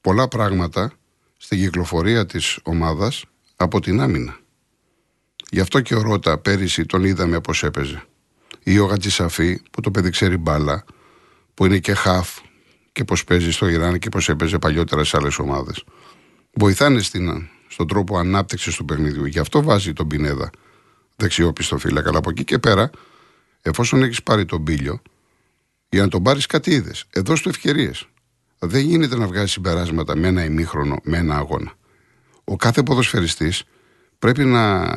πολλά 0.02 0.28
πράγματα 0.28 0.92
στην 1.38 1.60
κυκλοφορία 1.60 2.26
της 2.26 2.60
ομάδας 2.64 3.26
από 3.56 3.80
την 3.80 4.02
άμυνα. 4.02 4.38
Γι' 5.50 5.60
αυτό 5.60 5.82
και 5.82 5.96
ο 5.96 6.02
Ρότα 6.02 6.38
πέρυσι 6.38 6.86
τον 6.86 7.04
είδαμε 7.04 7.42
πώς 7.42 7.64
έπαιζε. 7.64 8.04
Ή 8.64 8.80
ο 8.80 8.86
Γατζησαφή 8.86 9.62
που 9.72 9.82
το 9.82 9.92
παιδί 9.92 10.10
ξέρει 10.10 10.38
μπάλα, 10.38 10.86
που 11.54 11.66
είναι 11.66 11.80
και 11.80 11.94
χαφ 11.94 12.38
και 12.92 13.04
πώς 13.04 13.24
παίζει 13.24 13.52
στο 13.52 13.68
Ιράν 13.68 14.00
και 14.00 14.10
πώς 14.10 14.30
έπαιζε 14.30 14.60
παλιότερα 14.60 15.04
σε 15.04 15.18
άλλες 15.18 15.40
ομάδες. 15.40 15.84
Βοηθάνε 16.54 17.02
στην, 17.02 17.48
στον 17.68 17.88
τρόπο 17.88 18.18
ανάπτυξης 18.18 18.76
του 18.76 18.86
παιχνιδιού. 18.86 19.26
Γι' 19.26 19.40
αυτό 19.40 19.64
βάζει 19.64 19.94
τον 19.94 20.08
Πινέδα 20.08 20.50
δεξιόπιστο 21.16 21.78
φύλακα. 21.78 22.10
Αλλά 22.10 22.18
από 22.18 22.30
εκεί 22.30 22.44
και 22.44 22.60
πέρα, 22.60 22.90
εφόσον 23.62 24.04
έχεις 24.04 24.24
πάρει 24.24 24.46
τον 24.46 24.64
πύλιο, 24.64 25.02
για 25.94 26.02
να 26.02 26.08
τον 26.08 26.24
πάρεις 26.24 26.46
κάτι 26.46 26.72
είδες. 26.72 27.06
Εδώ 27.10 27.36
στο 27.36 27.50
ευκαιρίες. 27.50 28.08
Δεν 28.60 28.86
γίνεται 28.86 29.18
να 29.18 29.28
βγάζεις 29.28 29.52
συμπεράσματα 29.52 30.16
με 30.16 30.28
ένα 30.28 30.44
ημίχρονο, 30.44 31.00
με 31.04 31.18
ένα 31.18 31.36
αγώνα. 31.36 31.74
Ο 32.44 32.56
κάθε 32.56 32.84
ποδοσφαιριστής 32.84 33.64
πρέπει 34.20 34.44
να 34.44 34.88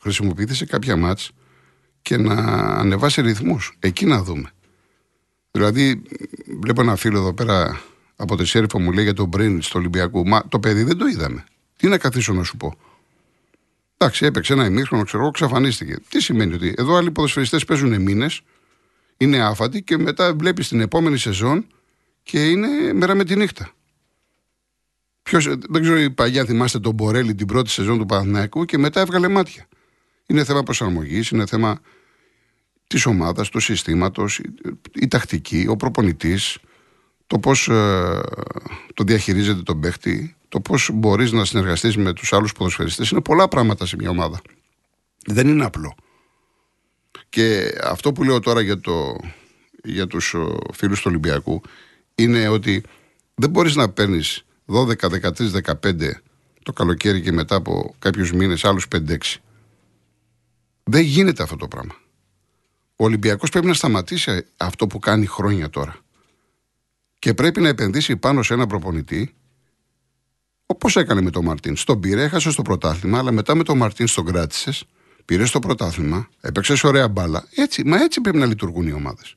χρησιμοποιηθεί 0.00 0.54
σε 0.54 0.66
κάποια 0.66 0.96
μάτς 0.96 1.30
και 2.02 2.16
να 2.16 2.34
ανεβάσει 2.78 3.20
ρυθμούς. 3.20 3.76
Εκεί 3.78 4.06
να 4.06 4.22
δούμε. 4.22 4.50
Δηλαδή, 5.50 6.02
βλέπω 6.60 6.80
ένα 6.80 6.96
φίλο 6.96 7.18
εδώ 7.18 7.34
πέρα 7.34 7.80
από 8.16 8.36
τη 8.36 8.44
Σέριφο 8.44 8.80
μου 8.80 8.92
λέει 8.92 9.04
για 9.04 9.14
τον 9.14 9.28
Μπριν 9.28 9.62
στο 9.62 9.78
Ολυμπιακό. 9.78 10.26
Μα 10.26 10.48
το 10.48 10.60
παιδί 10.60 10.82
δεν 10.82 10.96
το 10.96 11.06
είδαμε. 11.06 11.44
Τι 11.76 11.88
να 11.88 11.98
καθίσω 11.98 12.32
να 12.32 12.42
σου 12.42 12.56
πω. 12.56 12.76
Εντάξει, 13.96 14.24
έπαιξε 14.24 14.52
ένα 14.52 14.64
ημίχρονο, 14.64 15.04
ξέρω 15.04 15.22
εγώ, 15.22 15.32
ξαφανίστηκε. 15.32 15.96
Τι 16.08 16.22
σημαίνει 16.22 16.54
ότι 16.54 16.74
εδώ 16.76 16.94
άλλοι 16.96 17.10
ποδοσφαιριστές 17.10 17.64
παίζουν 17.64 18.02
μήνες, 18.02 18.42
είναι 19.16 19.42
άφατοι 19.42 19.82
και 19.82 19.98
μετά 19.98 20.34
βλέπεις 20.34 20.68
την 20.68 20.80
επόμενη 20.80 21.18
σεζόν 21.18 21.66
και 22.22 22.50
είναι 22.50 22.92
μέρα 22.92 23.14
με 23.14 23.24
τη 23.24 23.36
νύχτα. 23.36 23.72
Ποιος, 25.22 25.44
δεν 25.68 25.82
ξέρω 25.82 25.98
η 25.98 26.10
παλιά 26.10 26.44
θυμάστε 26.44 26.78
τον 26.78 26.94
Μπορέλη 26.94 27.34
την 27.34 27.46
πρώτη 27.46 27.70
σεζόν 27.70 27.98
του 27.98 28.06
Παναθηναϊκού 28.06 28.64
και 28.64 28.78
μετά 28.78 29.00
έβγαλε 29.00 29.28
μάτια. 29.28 29.68
Είναι 30.26 30.44
θέμα 30.44 30.62
προσαρμογής, 30.62 31.28
είναι 31.28 31.46
θέμα 31.46 31.80
της 32.86 33.06
ομάδας, 33.06 33.48
του 33.48 33.60
συστήματος, 33.60 34.40
η, 34.92 35.08
τακτική, 35.08 35.66
ο 35.68 35.76
προπονητής, 35.76 36.58
το 37.26 37.38
πώς 37.38 37.68
ε, 37.68 38.20
το 38.94 39.04
διαχειρίζεται 39.04 39.62
τον 39.62 39.80
παίχτη, 39.80 40.36
το 40.48 40.60
πώς 40.60 40.90
μπορείς 40.92 41.32
να 41.32 41.44
συνεργαστείς 41.44 41.96
με 41.96 42.12
τους 42.12 42.32
άλλους 42.32 42.52
ποδοσφαιριστές. 42.52 43.10
Είναι 43.10 43.20
πολλά 43.20 43.48
πράγματα 43.48 43.86
σε 43.86 43.96
μια 43.96 44.10
ομάδα. 44.10 44.40
Δεν 45.26 45.48
είναι 45.48 45.64
απλό. 45.64 45.94
Και 47.34 47.78
αυτό 47.82 48.12
που 48.12 48.24
λέω 48.24 48.40
τώρα 48.40 48.60
για, 48.60 48.80
το, 48.80 49.16
για 49.84 50.06
τους 50.06 50.34
φίλους 50.72 50.98
του 51.00 51.06
Ολυμπιακού 51.08 51.60
είναι 52.14 52.48
ότι 52.48 52.82
δεν 53.34 53.50
μπορείς 53.50 53.74
να 53.74 53.90
παίρνεις 53.90 54.44
12, 54.66 54.94
13, 54.94 55.30
15 55.82 56.10
το 56.62 56.72
καλοκαίρι 56.72 57.20
και 57.22 57.32
μετά 57.32 57.54
από 57.54 57.94
κάποιους 57.98 58.32
μήνες 58.32 58.64
άλλους 58.64 58.86
5-6. 58.94 59.16
Δεν 60.84 61.02
γίνεται 61.02 61.42
αυτό 61.42 61.56
το 61.56 61.68
πράγμα. 61.68 61.94
Ο 62.96 63.04
Ολυμπιακός 63.04 63.50
πρέπει 63.50 63.66
να 63.66 63.74
σταματήσει 63.74 64.46
αυτό 64.56 64.86
που 64.86 64.98
κάνει 64.98 65.26
χρόνια 65.26 65.70
τώρα. 65.70 65.96
Και 67.18 67.34
πρέπει 67.34 67.60
να 67.60 67.68
επενδύσει 67.68 68.16
πάνω 68.16 68.42
σε 68.42 68.54
ένα 68.54 68.66
προπονητή 68.66 69.34
Όπως 70.66 70.96
έκανε 70.96 71.20
με 71.20 71.30
τον 71.30 71.44
Μαρτίν. 71.44 71.76
Στον 71.76 72.00
πήρε, 72.00 72.22
έχασε 72.22 72.50
στο 72.50 72.62
πρωτάθλημα, 72.62 73.18
αλλά 73.18 73.32
μετά 73.32 73.54
με 73.54 73.62
τον 73.62 73.76
Μαρτίν 73.76 74.06
στον 74.06 74.24
κράτησες, 74.24 74.84
πήρες 75.24 75.48
στο 75.48 75.58
πρωτάθλημα, 75.58 76.28
έπαιξες 76.40 76.84
ωραία 76.84 77.08
μπάλα. 77.08 77.48
Έτσι, 77.54 77.84
μα 77.84 78.02
έτσι 78.02 78.20
πρέπει 78.20 78.38
να 78.38 78.46
λειτουργούν 78.46 78.86
οι 78.86 78.92
ομάδες. 78.92 79.34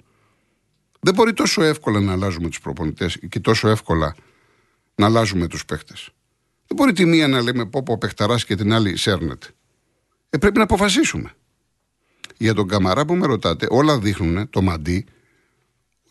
Δεν 1.00 1.13
μπορεί 1.13 1.34
τόσο 1.34 1.62
εύκολα 1.62 2.00
να 2.00 2.12
αλλάζουμε 2.12 2.48
τους 2.48 2.60
προπονητές 2.60 3.20
και 3.29 3.39
τόσο 3.39 3.67
εύκολα 3.67 4.15
να 4.96 5.06
αλλάζουμε 5.06 5.48
τους 5.48 5.65
παίχτες. 5.65 6.10
Δεν 6.67 6.77
μπορεί 6.77 6.94
τη 6.94 7.06
μία 7.06 7.27
να 7.27 7.41
λέμε 7.41 7.65
πω 7.65 7.84
πω 7.84 7.98
παιχταράς 7.98 8.46
και 8.46 8.56
την 8.56 8.74
άλλη 8.74 8.98
σέρνεται. 8.98 9.48
Ε, 10.29 10.38
πρέπει 10.38 10.58
να 10.58 10.63
αποφασίσουμε. 10.63 11.32
Για 12.38 12.53
τον 12.53 12.67
Καμαρά 12.67 13.06
που 13.06 13.15
με 13.15 13.25
ρωτάτε, 13.25 13.67
όλα 13.70 14.00
δείχνουν 14.00 14.50
το 14.50 14.62
μαντί 14.62 15.06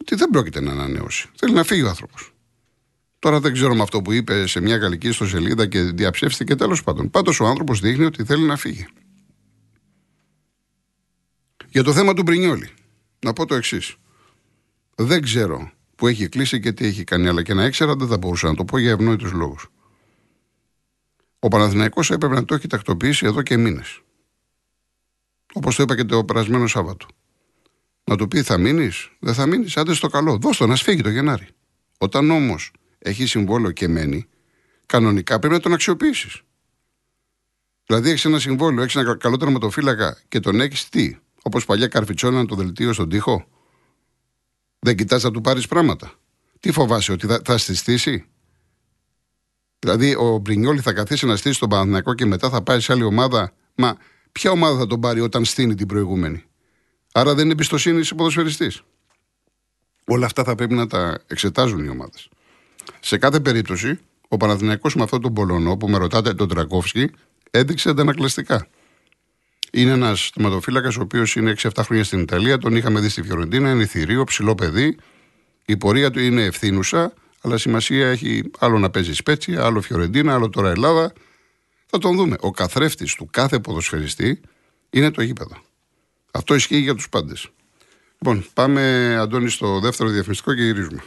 ότι 0.01 0.15
δεν 0.15 0.31
πρόκειται 0.31 0.61
να 0.61 0.73
ανανεώσει. 0.73 1.29
Θέλει 1.35 1.53
να 1.53 1.65
φύγει 1.65 1.83
ο 1.83 1.89
άνθρωπος. 1.89 2.35
Τώρα 3.19 3.41
δεν 3.41 3.53
ξέρω 3.53 3.75
με 3.75 3.83
αυτό 3.83 4.03
που 4.03 4.13
είπε 4.13 4.47
σε 4.47 4.61
μια 4.61 4.77
γαλλική 4.77 5.09
ιστοσελίδα 5.09 5.67
και 5.67 5.81
διαψεύστηκε 5.81 6.55
τέλος 6.55 6.83
πάντων. 6.83 7.11
Πάντως 7.11 7.41
ο 7.41 7.47
άνθρωπος 7.47 7.81
δείχνει 7.81 8.05
ότι 8.05 8.25
θέλει 8.25 8.45
να 8.45 8.57
φύγει. 8.57 8.87
Για 11.77 11.85
το 11.85 11.93
θέμα 11.93 12.15
του 12.15 12.23
Μπρινιόλη, 12.23 12.71
να 13.19 13.33
πω 13.33 13.47
το 13.47 13.55
εξής. 13.55 13.97
Δεν 14.95 15.23
ξέρω 15.23 15.71
που 15.97 16.07
έχει 16.07 16.29
κλείσει 16.29 16.61
και 16.61 16.73
τι 16.73 16.87
έχει 16.87 17.05
κάνει, 17.05 17.29
αλλά 17.29 17.43
και 17.43 17.55
να 17.55 17.65
ήξερα 17.65 17.95
δεν 17.97 18.09
θα 18.09 18.19
μπορούσα 18.19 18.47
να 18.47 18.55
το 18.55 18.65
πω 18.65 18.79
για 18.79 18.91
ευνόητους 18.91 19.33
λόγους. 19.33 19.69
Ο 21.39 21.49
Παναθηναϊκός 21.49 22.11
έπρεπε 22.11 22.35
να 22.35 22.45
το 22.45 22.55
έχει 22.55 22.67
τακτοποιήσει 22.67 23.27
εδώ 23.27 23.43
και 23.43 23.57
μήνες. 23.57 24.01
Όπως 25.53 25.77
το 25.77 25.83
είπα 25.83 25.97
και 25.97 26.05
το 26.05 26.25
περασμένο 26.25 26.67
Σάββατο. 26.67 27.07
Να 28.05 28.17
του 28.17 28.29
πει 28.29 28.43
θα 28.43 28.59
μείνεις, 28.59 29.11
δεν 29.19 29.35
θα 29.35 29.47
μείνεις, 29.47 29.77
άντε 29.77 29.95
στο 29.95 30.09
καλό. 30.09 30.37
Δώσ' 30.37 30.57
το 30.57 30.67
να 30.67 30.77
σφίγγει 30.77 31.03
το 31.03 31.11
Γενάρη. 31.11 31.49
Όταν 31.99 32.31
όμως 32.31 32.73
έχει 32.99 33.27
συμβόλαιο 33.27 33.71
και 33.71 33.89
μένει, 33.89 34.27
κανονικά 34.87 35.39
πρέπει 35.39 35.55
να 35.55 35.61
τον 35.61 35.73
αξιοποιήσεις. 35.73 36.43
Δηλαδή 37.87 38.11
έχεις 38.11 38.25
ένα 38.25 38.39
συμβόλαιο, 38.39 38.83
έχεις 38.83 38.97
ένα 38.97 39.17
καλό 39.17 39.37
τερματοφύλακα 39.37 40.19
και 40.29 40.41
τον 40.41 40.61
έχεις 40.61 40.89
τι, 40.89 41.19
όπως 41.47 41.65
παλιά 41.65 41.87
καρφιτσόνα 41.87 42.47
το 42.47 42.55
δελτίο 42.55 42.93
στον 42.93 43.09
τοίχο. 43.09 43.47
Δεν 44.79 44.97
κοιτάς 44.97 45.23
να 45.23 45.31
του 45.31 45.41
πάρεις 45.41 45.67
πράγματα. 45.67 46.13
Τι 46.61 46.73
φοβάσαι, 46.73 47.13
ότι 47.13 47.27
θα, 47.27 47.41
θα 47.45 47.59
στήσει; 47.59 48.25
Δηλαδή, 49.79 50.15
ο 50.15 50.39
Μπρινιόλη 50.39 50.81
θα 50.81 50.93
καθίσει 50.93 51.27
να 51.27 51.37
στήσει 51.37 51.59
τον 51.61 51.69
Παναθηναϊκό 51.69 52.15
και 52.15 52.27
μετά 52.27 52.51
θα 52.51 52.63
πάει 52.63 52.81
σε 52.81 52.93
άλλη 52.93 53.03
ομάδα. 53.03 53.53
Μα 53.75 53.97
ποια 54.33 54.51
ομάδα 54.51 54.79
θα 54.79 54.87
τον 54.87 55.01
πάρει 55.01 55.21
όταν 55.21 55.45
στείνει 55.45 55.75
την 55.75 55.87
προηγούμενη; 55.87 56.45
Άρα 57.13 57.35
δεν 57.35 57.45
είναι 57.45 57.53
εμπιστοσύνη 57.53 58.03
σε 58.05 58.15
ποδοσφαιριστή. 58.15 58.73
Όλα 60.05 60.27
αυτά 60.27 60.45
θα 60.45 60.55
πρέπει 60.55 60.75
να 60.75 60.87
τα 60.87 61.19
εξετάζουν 61.27 61.85
οι 61.85 61.89
ομάδες. 61.89 62.29
Σε 63.01 63.19
κάθε 63.19 63.41
περίπτωση, 63.41 63.99
ο 64.29 64.37
Παναθηναϊκός 64.37 64.95
με 64.95 65.03
αυτόν 65.03 65.21
τον 65.21 65.33
Πολωνό 65.35 65.77
που 65.77 65.89
με 65.89 65.99
ρωτάτε, 65.99 66.35
τον 66.35 66.49
Τρακόφσκι, 66.49 67.11
έδειξε 67.51 67.89
αντανακλαστικά. 67.89 68.69
Είναι 69.77 69.93
ένας 69.93 70.31
θεματοφύλακας 70.35 70.97
ο 70.97 71.03
οποίος 71.03 71.37
είναι 71.37 71.55
6-7 71.57 71.69
χρόνια 71.81 72.05
στην 72.05 72.21
Ιταλία, 72.21 72.59
τον 72.59 72.77
είχαμε 72.77 73.01
δει 73.01 73.09
στη 73.09 73.23
Φιωρεντίνα, 73.23 73.71
είναι 73.71 73.87
θηρίο, 73.87 74.25
ψηλό 74.25 74.55
παιδί. 74.55 74.97
Η 75.65 75.77
πορεία 75.77 76.11
του 76.11 76.21
είναι 76.21 76.43
ευθύνουσα, 76.43 77.13
αλλά 77.41 77.59
σημασία 77.59 78.09
έχει 78.09 78.51
άλλο 78.59 78.79
να 78.79 78.91
παίζει 78.91 79.15
Σπέτσια, 79.15 79.65
άλλο 79.65 79.81
Φιωρεντίνα, 79.81 80.35
άλλο 80.35 80.49
τώρα 80.49 80.71
Ελλάδα. 80.71 81.13
Θα 81.87 81.99
τον 81.99 82.17
δούμε. 82.17 82.37
Ο 82.41 82.51
καθρέφτης 82.51 83.15
του 83.15 83.29
κάθε 83.31 83.59
ποδοσφαιριστή 83.59 84.41
είναι 84.91 85.11
το 85.11 85.23
γήπεδο. 85.23 85.57
Αυτό 86.31 86.55
ισχύει 86.55 86.79
για 86.79 86.95
τους 86.95 87.09
πάντες. 87.09 87.49
Λοιπόν, 88.19 88.45
πάμε, 88.55 89.15
Αντώνη, 89.21 89.51
στο 89.51 89.81
δεύτερο 89.81 90.09
διαφημιστικό 90.09 90.55
και 90.55 90.63
γυρίζουμε. 90.63 91.03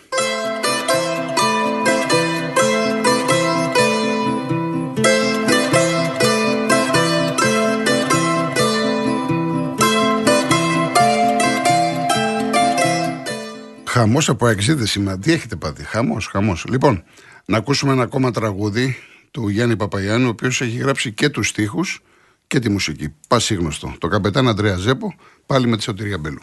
Χαμός 13.99 14.29
από 14.29 14.47
εξίδε 14.47 14.87
σήμερα. 14.87 15.19
Τι 15.19 15.31
έχετε 15.31 15.55
πάθει; 15.55 15.83
Χαμός, 15.83 16.27
χαμός. 16.27 16.65
Λοιπόν, 16.69 17.03
να 17.45 17.57
ακούσουμε 17.57 17.91
ένα 17.91 18.03
ακόμα 18.03 18.31
τραγούδι 18.31 18.95
του 19.31 19.47
Γιάννη 19.47 19.75
Παπαγιάννη, 19.75 20.25
ο 20.25 20.29
οποίος 20.29 20.61
έχει 20.61 20.77
γράψει 20.77 21.11
και 21.13 21.29
τους 21.29 21.47
στίχους 21.47 22.01
και 22.47 22.59
τη 22.59 22.69
μουσική. 22.69 23.13
Πασίγνωστο. 23.27 23.95
Το 23.97 24.07
καπετάν 24.07 24.47
Αντρέα 24.47 24.75
Ζέπο, 24.75 25.15
πάλι 25.45 25.67
με 25.67 25.77
τη 25.77 25.83
σωτηρία 25.83 26.17
Μπέλου. 26.17 26.41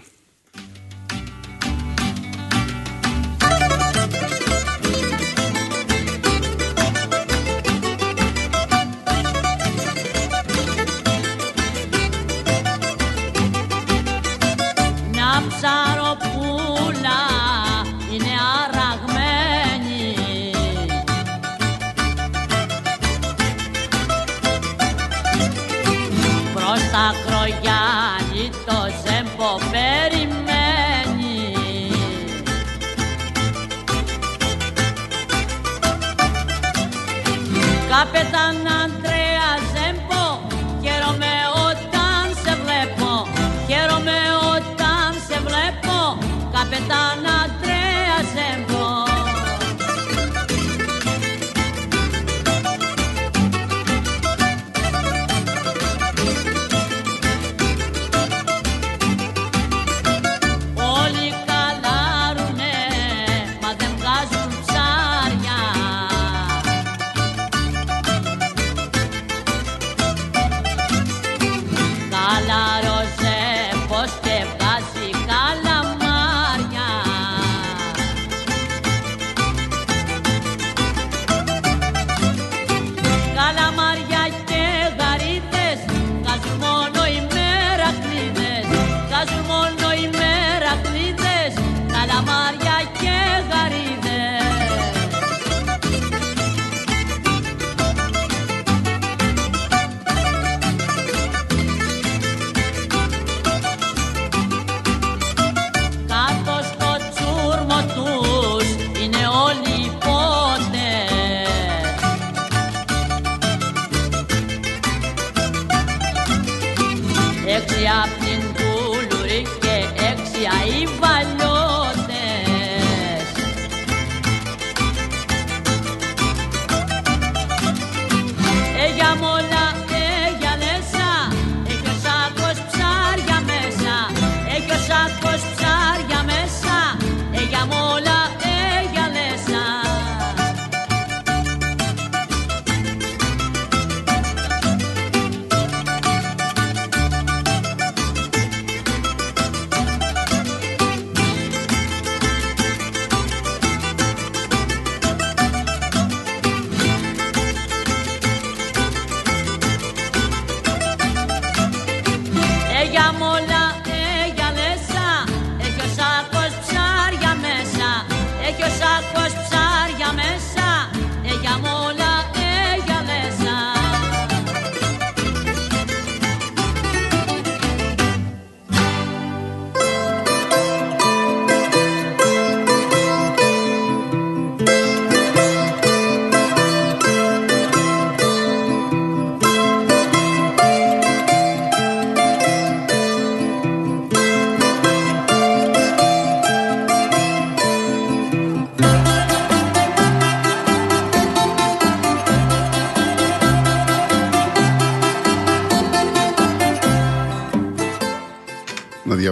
Έξι 117.76 117.88
απ' 118.02 118.18
την 118.24 118.42
κουλουρή 118.56 119.42
και 119.60 119.76
έξι 120.10 120.40
αϊβαλιώτες. 120.58 121.15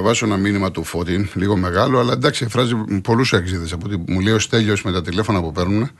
Διαβάσω 0.04 0.26
ένα 0.26 0.36
μήνυμα 0.36 0.70
του 0.70 0.84
Φώτιν, 0.84 1.28
λίγο 1.34 1.56
μεγάλο, 1.56 1.98
αλλά 1.98 2.12
εντάξει, 2.12 2.44
εκφράζει 2.44 2.74
πολλούς 3.02 3.32
έξιδε 3.32 3.74
από 3.74 3.86
ό,τι 3.86 4.12
μου 4.12 4.20
λέει 4.20 4.34
ο 4.34 4.38
Στέλιος 4.38 4.82
με 4.82 4.92
τα 4.92 5.02
τηλέφωνα 5.02 5.40
που 5.40 5.52
παίρνουν. 5.52 5.90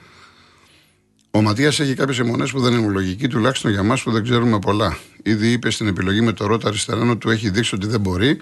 Ο 1.30 1.42
Ματίας 1.42 1.80
έχει 1.80 1.94
κάποιες 1.94 2.18
αιμονές 2.18 2.50
που 2.50 2.60
δεν 2.60 2.72
είναι 2.72 2.92
λογικοί, 2.92 3.28
τουλάχιστον 3.28 3.70
για 3.70 3.80
εμά 3.80 3.98
που 4.04 4.10
δεν 4.10 4.22
ξέρουμε 4.22 4.58
πολλά. 4.58 4.98
Ήδη 5.22 5.52
είπε 5.52 5.70
στην 5.70 5.86
επιλογή 5.86 6.20
με 6.20 6.32
το 6.32 6.46
Ρότα 6.46 6.68
αριστερά 6.68 7.16
του 7.16 7.30
έχει 7.30 7.50
δείξει 7.50 7.74
ότι 7.74 7.86
δεν 7.86 8.00
μπορεί. 8.00 8.36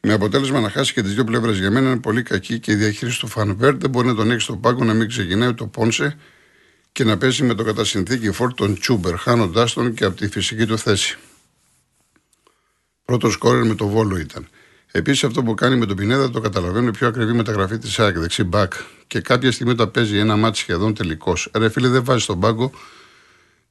Με 0.00 0.12
αποτέλεσμα 0.12 0.60
να 0.60 0.70
χάσει 0.70 0.92
και 0.92 1.02
τις 1.02 1.14
δύο 1.14 1.24
πλευρές. 1.24 1.58
Για 1.58 1.70
μένα 1.70 1.90
είναι 1.90 2.00
πολύ 2.00 2.22
κακή 2.22 2.58
και 2.58 2.72
η 2.72 2.74
διαχείριση 2.74 3.18
του 3.20 3.26
Φανβέρτ 3.26 3.80
δεν 3.80 3.90
μπορεί 3.90 4.06
να 4.06 4.14
τον 4.14 4.30
έχει 4.30 4.40
στον 4.40 4.60
πάγκο 4.60 4.84
να 4.84 4.94
μην 4.94 5.08
ξεκινάει 5.08 5.54
το 5.54 5.66
Πόνσε 5.66 6.16
και 6.92 7.04
να 7.04 7.18
πέσει 7.18 7.42
με 7.44 7.54
το 7.54 7.64
κατά 7.64 7.84
συνθήκη 7.84 8.30
φόρ 8.30 8.54
τον 8.54 8.78
Τσούμπερ, 8.78 9.16
χάνοντάς 9.16 9.72
τον 9.72 9.94
και 9.94 10.04
από 10.04 10.16
τη 10.16 10.28
φυσική 10.28 10.66
του 10.66 10.78
θέση. 10.78 11.18
Πρώτος 13.04 13.32
σκόρερ 13.32 13.64
με 13.64 13.74
το 13.74 13.86
Βόλο 13.86 14.16
ήταν. 14.16 14.48
Επίσης 14.92 15.24
αυτό 15.24 15.42
που 15.42 15.54
κάνει 15.54 15.76
με 15.76 15.86
τον 15.86 15.96
Πινέδα 15.96 16.30
το 16.30 16.40
καταλαβαίνω 16.40 16.90
πιο 16.90 17.06
ακριβή 17.06 17.32
μεταγραφή 17.32 17.78
της 17.78 17.92
ΣΑΚ, 17.92 18.18
δεξί 18.18 18.44
μπακ. 18.44 18.72
Και 19.06 19.20
κάποια 19.20 19.52
στιγμή 19.52 19.74
τα 19.74 19.88
παίζει 19.88 20.18
ένα 20.18 20.36
μάτι 20.36 20.58
σχεδόν 20.58 20.94
τελικός. 20.94 21.50
Ρε 21.54 21.68
φίλε, 21.68 21.88
δεν 21.88 22.04
βάζει 22.04 22.22
στον 22.22 22.40
πάγκο 22.40 22.70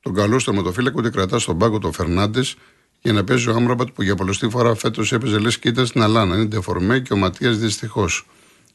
τον 0.01 0.13
καλό 0.13 0.39
στοματοφύλακο, 0.39 0.95
ούτε 0.99 1.09
κρατάς 1.09 1.41
στον 1.41 1.57
πάγκο 1.57 1.79
τον 1.79 1.93
Φερνάντες 1.93 2.55
για 3.01 3.13
να 3.13 3.23
παίζει 3.23 3.49
ο 3.49 3.55
Άμραμπατ 3.55 3.87
που 3.93 4.03
για 4.03 4.15
πολλωστή 4.15 4.49
φορά 4.49 4.75
φέτος 4.75 5.13
έπαιζε 5.13 5.39
λες 5.39 5.59
και 5.59 5.67
ήταν 5.67 5.85
στην 5.85 6.01
Αλάνα. 6.01 6.35
Είναι 6.35 6.45
ντεφορμέ 6.45 6.99
και 6.99 7.13
ο 7.13 7.17
Ματίας 7.17 7.57
δυστυχώς. 7.57 8.27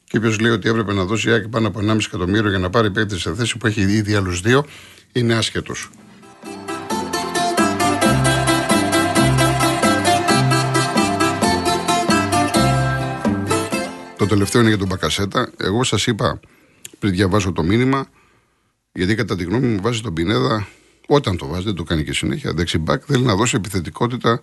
Και 0.03 0.17
όποιος 0.17 0.39
λέει 0.39 0.51
ότι 0.51 0.69
έπρεπε 0.69 0.93
να 0.93 1.03
δώσει 1.03 1.33
άκη 1.33 1.47
πάνω 1.47 1.67
από 1.67 1.79
1,5 1.79 1.97
εκατομμύριο 2.07 2.49
για 2.49 2.59
να 2.59 2.69
πάρει 2.69 2.91
παίκτη 2.91 3.19
σε 3.19 3.33
θέση 3.33 3.57
που 3.57 3.67
έχει 3.67 3.81
ήδη 3.81 4.15
άλλους 4.15 4.41
δύο, 4.41 4.65
είναι 5.11 5.33
άσχετος. 5.33 5.89
Το 14.23 14.29
τελευταίο 14.29 14.61
είναι 14.61 14.69
για 14.69 14.79
τον 14.79 14.87
Μπακασέτα. 14.87 15.51
Εγώ 15.57 15.83
σας 15.83 16.07
είπα 16.07 16.39
πριν 16.99 17.13
διαβάσω 17.13 17.51
το 17.51 17.63
μήνυμα, 17.63 18.05
γιατί 18.91 19.15
κατά 19.15 19.35
τη 19.35 19.43
γνώμη 19.43 19.67
μου 19.67 19.81
βάζει 19.81 20.01
τον 20.01 20.13
Πινέδα, 20.13 20.67
όταν 21.07 21.37
το 21.37 21.47
βάζει, 21.47 21.63
δεν 21.63 21.75
το 21.75 21.83
κάνει 21.83 22.03
και 22.03 22.13
συνέχεια. 22.13 22.53
Δεξιμπάκ 22.53 23.03
θέλει 23.05 23.23
να 23.23 23.35
δώσει 23.35 23.55
επιθετικότητα 23.55 24.41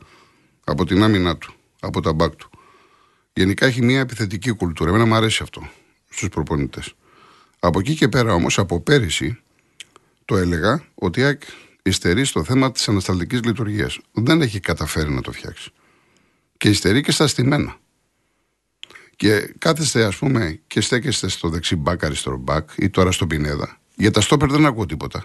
από 0.64 0.86
την 0.86 1.02
άμυνά 1.02 1.36
του, 1.36 1.52
από 1.80 2.00
τα 2.00 2.12
μπακ 2.12 2.34
του. 2.34 2.50
Γενικά 3.32 3.66
έχει 3.66 3.82
μια 3.82 4.00
επιθετική 4.00 4.50
κουλτούρα. 4.50 4.90
Εμένα 4.90 5.06
μου 5.06 5.14
αρέσει 5.14 5.42
αυτό 5.42 5.68
στους 6.10 6.28
προπονητές. 6.28 6.94
Από 7.58 7.78
εκεί 7.78 7.94
και 7.94 8.08
πέρα 8.08 8.34
όμως, 8.34 8.58
από 8.58 8.80
πέρυσι, 8.80 9.38
το 10.24 10.36
έλεγα 10.36 10.84
ότι 10.94 11.20
η 11.20 11.22
ΑΕΚ 11.22 11.42
υστερεί 11.82 12.24
στο 12.24 12.44
θέμα 12.44 12.72
της 12.72 12.88
ανασταλτικής 12.88 13.44
λειτουργίας. 13.44 13.98
Δεν 14.12 14.42
έχει 14.42 14.60
καταφέρει 14.60 15.10
να 15.10 15.20
το 15.20 15.32
φτιάξει. 15.32 15.70
Και 16.56 16.68
υστερεί 16.68 17.02
και 17.02 17.12
στα 17.12 17.26
στημένα. 17.26 17.76
Και 19.20 19.54
κάθεστε, 19.58 20.04
ας 20.04 20.16
πούμε, 20.16 20.60
και 20.66 20.80
στέκεστε 20.80 21.28
στο 21.28 21.48
δεξί 21.48 21.76
μπακ, 21.76 22.04
αριστερό 22.04 22.36
μπακ 22.36 22.70
ή 22.76 22.90
τώρα 22.90 23.12
στο 23.12 23.26
πινέδα. 23.26 23.80
Για 23.94 24.10
τα 24.10 24.20
στόπερ 24.20 24.50
δεν 24.50 24.66
ακούω 24.66 24.86
τίποτα. 24.86 25.24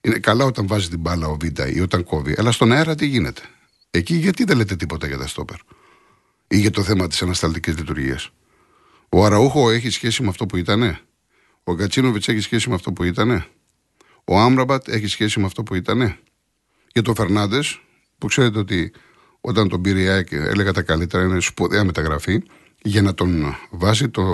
Είναι 0.00 0.18
καλά 0.18 0.44
όταν 0.44 0.66
βάζει 0.66 0.88
την 0.88 0.98
μπάλα 0.98 1.26
ο 1.26 1.36
Βίντα 1.40 1.68
ή 1.68 1.80
όταν 1.80 2.04
κόβει, 2.04 2.34
αλλά 2.38 2.52
στον 2.52 2.72
αέρα 2.72 2.94
τι 2.94 3.06
γίνεται; 3.06 3.42
Εκεί 3.90 4.14
γιατί 4.14 4.44
δεν 4.44 4.56
λέτε 4.56 4.76
τίποτα 4.76 5.06
για 5.06 5.18
τα 5.18 5.26
στόπερ; 5.26 5.56
Ή 6.48 6.56
για 6.56 6.70
το 6.70 6.82
θέμα 6.82 7.08
της 7.08 7.22
ανασταλτικής 7.22 7.76
λειτουργίας; 7.78 8.30
Ο 9.08 9.24
Αραούχο 9.24 9.70
έχει 9.70 9.90
σχέση 9.90 10.22
με 10.22 10.28
αυτό 10.28 10.46
που 10.46 10.56
ήτανε; 10.56 11.00
Ο 11.64 11.74
Γκατσίνοβιτ 11.74 12.28
έχει 12.28 12.40
σχέση 12.40 12.68
με 12.68 12.74
αυτό 12.74 12.92
που 12.92 13.04
ήτανε; 13.04 13.46
Ο 14.24 14.38
Άμραμπατ 14.38 14.88
έχει 14.88 15.06
σχέση 15.06 15.40
με 15.40 15.46
αυτό 15.46 15.62
που 15.62 15.74
ήτανε; 15.74 16.18
Για 16.92 17.02
τον 17.02 17.14
Φερνάντες, 17.14 17.80
που 18.18 18.26
ξέρετε 18.26 18.58
ότι 18.58 18.92
όταν 19.40 19.68
τον 19.68 19.80
πήρε 19.80 20.00
η 20.00 20.08
ΑΕΚ 20.08 20.32
έλεγα 20.32 20.72
τα 20.72 20.82
καλύτερα, 20.82 21.24
είναι 21.24 21.40
σπουδαία 21.40 21.84
μεταγραφή, 21.84 22.42
για 22.82 23.02
να 23.02 23.14
τον 23.14 23.56
βάζει 23.70 24.08
το 24.08 24.24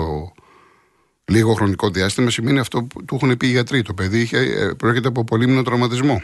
λίγο 1.25 1.53
χρονικό 1.53 1.89
διάστημα 1.89 2.29
σημαίνει 2.29 2.59
αυτό 2.59 2.83
που 2.83 3.05
του 3.05 3.15
έχουν 3.15 3.37
πει 3.37 3.47
οι 3.47 3.51
γιατροί. 3.51 3.81
Το 3.81 3.93
παιδί 3.93 4.19
είχε, 4.19 4.37
ε, 4.37 4.73
προέρχεται 4.73 5.07
από 5.07 5.23
πολύμηνο 5.23 5.61
τραυματισμό. 5.61 6.23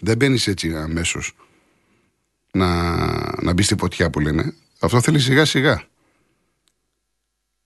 Δεν 0.00 0.16
μπαίνεις 0.16 0.46
έτσι 0.46 0.76
αμέσως 0.76 1.34
να, 2.52 2.94
να 3.42 3.52
μπεις 3.52 3.64
στη 3.64 3.74
φωτιά 3.78 4.10
που 4.10 4.20
λένε. 4.20 4.54
Αυτό 4.80 5.00
θέλει 5.00 5.20
σιγά 5.20 5.44
σιγά. 5.44 5.82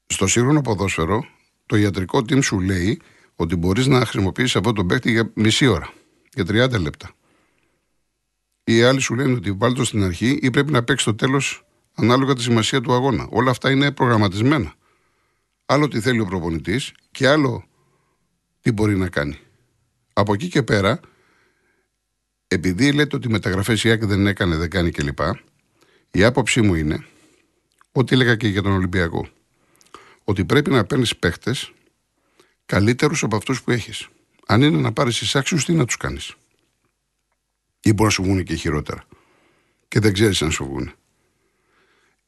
Στο 0.07 0.27
σύγχρονο 0.27 0.61
ποδόσφαιρο, 0.61 1.25
το 1.67 1.77
ιατρικό 1.77 2.19
team 2.19 2.43
σου 2.43 2.61
λέει 2.61 3.01
ότι 3.37 3.57
μπορείς 3.57 3.87
να 3.87 4.01
χρησιμοποιήσεις 4.01 4.57
αυτό 4.57 4.73
τον 4.73 4.87
παίκτη 4.87 5.11
για 5.11 5.31
μισή 5.35 5.67
ώρα, 5.67 5.93
για 6.35 6.45
30 6.45 6.81
λεπτά. 6.81 7.11
Οι 8.65 8.83
άλλοι 8.83 9.01
σου 9.01 9.15
λένε 9.15 9.33
ότι 9.33 9.53
βάλει 9.53 9.75
το 9.75 9.85
στην 9.85 10.03
αρχή 10.03 10.39
ή 10.43 10.51
πρέπει 10.51 10.73
να 10.73 10.83
παίξει 10.83 11.05
το 11.05 11.15
τέλος 11.15 11.65
ανάλογα 11.95 12.35
τη 12.35 12.43
σημασία 12.43 12.81
του 12.81 12.93
αγώνα. 12.93 13.27
Όλα 13.31 13.51
αυτά 13.51 13.71
είναι 13.71 13.93
προγραμματισμένα. 13.93 14.75
Άλλο 15.67 15.89
τι 15.89 16.01
θέλει 16.01 16.21
ο 16.21 16.25
προπονητής 16.25 16.93
και 17.11 17.29
άλλο 17.29 17.65
τι 18.61 18.73
μπορεί 18.73 18.97
να 18.97 19.09
κάνει. 19.09 19.39
Από 20.13 20.33
εκεί 20.33 20.49
και 20.49 20.63
πέρα, 20.63 21.01
επειδή 22.49 22.93
λέτε 22.93 23.17
ότι 23.17 23.29
μεταγραφές 23.29 23.85
η 23.85 23.89
ΑΕΚ 23.89 24.05
δεν 24.05 24.27
έκανε, 24.27 24.57
δεν 24.57 24.71
κάνει 24.71 24.91
κλπ., 24.91 25.19
η 26.11 26.25
άποψή 26.25 26.63
μου 26.63 26.75
είναι 26.75 27.07
ό,τι 27.93 28.15
έλεγα 28.15 28.37
και 28.37 28.49
για 28.49 28.63
τον 28.63 28.73
Ολυμπιακό. 28.73 29.29
Ότι 30.25 30.45
πρέπει 30.45 30.71
να 30.71 30.85
παίρνεις 30.85 31.17
παίχτες 31.17 31.73
καλύτερους 32.67 33.23
από 33.23 33.37
αυτούς 33.37 33.63
που 33.63 33.71
έχεις. 33.71 34.09
Αν 34.47 34.63
είναι 34.63 34.79
να 34.79 34.93
πάρεις 34.93 35.21
εισάξιου, 35.21 35.59
τι 35.59 35.73
να 35.73 35.85
τους 35.85 35.97
κάνεις; 35.97 36.35
Ή 37.81 37.93
μπορεί 37.93 38.03
να 38.03 38.11
σου 38.11 38.23
βγουν 38.23 38.45
και 38.45 38.55
χειρότερα. 38.55 39.05
Και 39.89 40.01
δεν 40.01 40.13
ξέρεις 40.13 40.43
αν 40.43 40.51
σου 40.51 40.65
βγουν. 40.65 40.93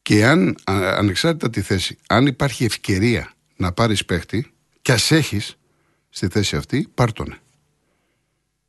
Και 0.05 0.25
αν, 0.25 0.55
α- 0.63 0.97
ανεξάρτητα 0.97 1.49
τη 1.49 1.61
θέση, 1.61 1.97
αν 2.07 2.25
υπάρχει 2.25 2.63
ευκαιρία 2.63 3.33
να 3.55 3.71
πάρεις 3.71 4.05
παίχτη, 4.05 4.51
και 4.81 4.91
ας 4.91 5.11
έχεις 5.11 5.57
στη 6.09 6.27
θέση 6.27 6.55
αυτή, 6.55 6.87
πάρ' 6.93 7.11
τον. 7.11 7.37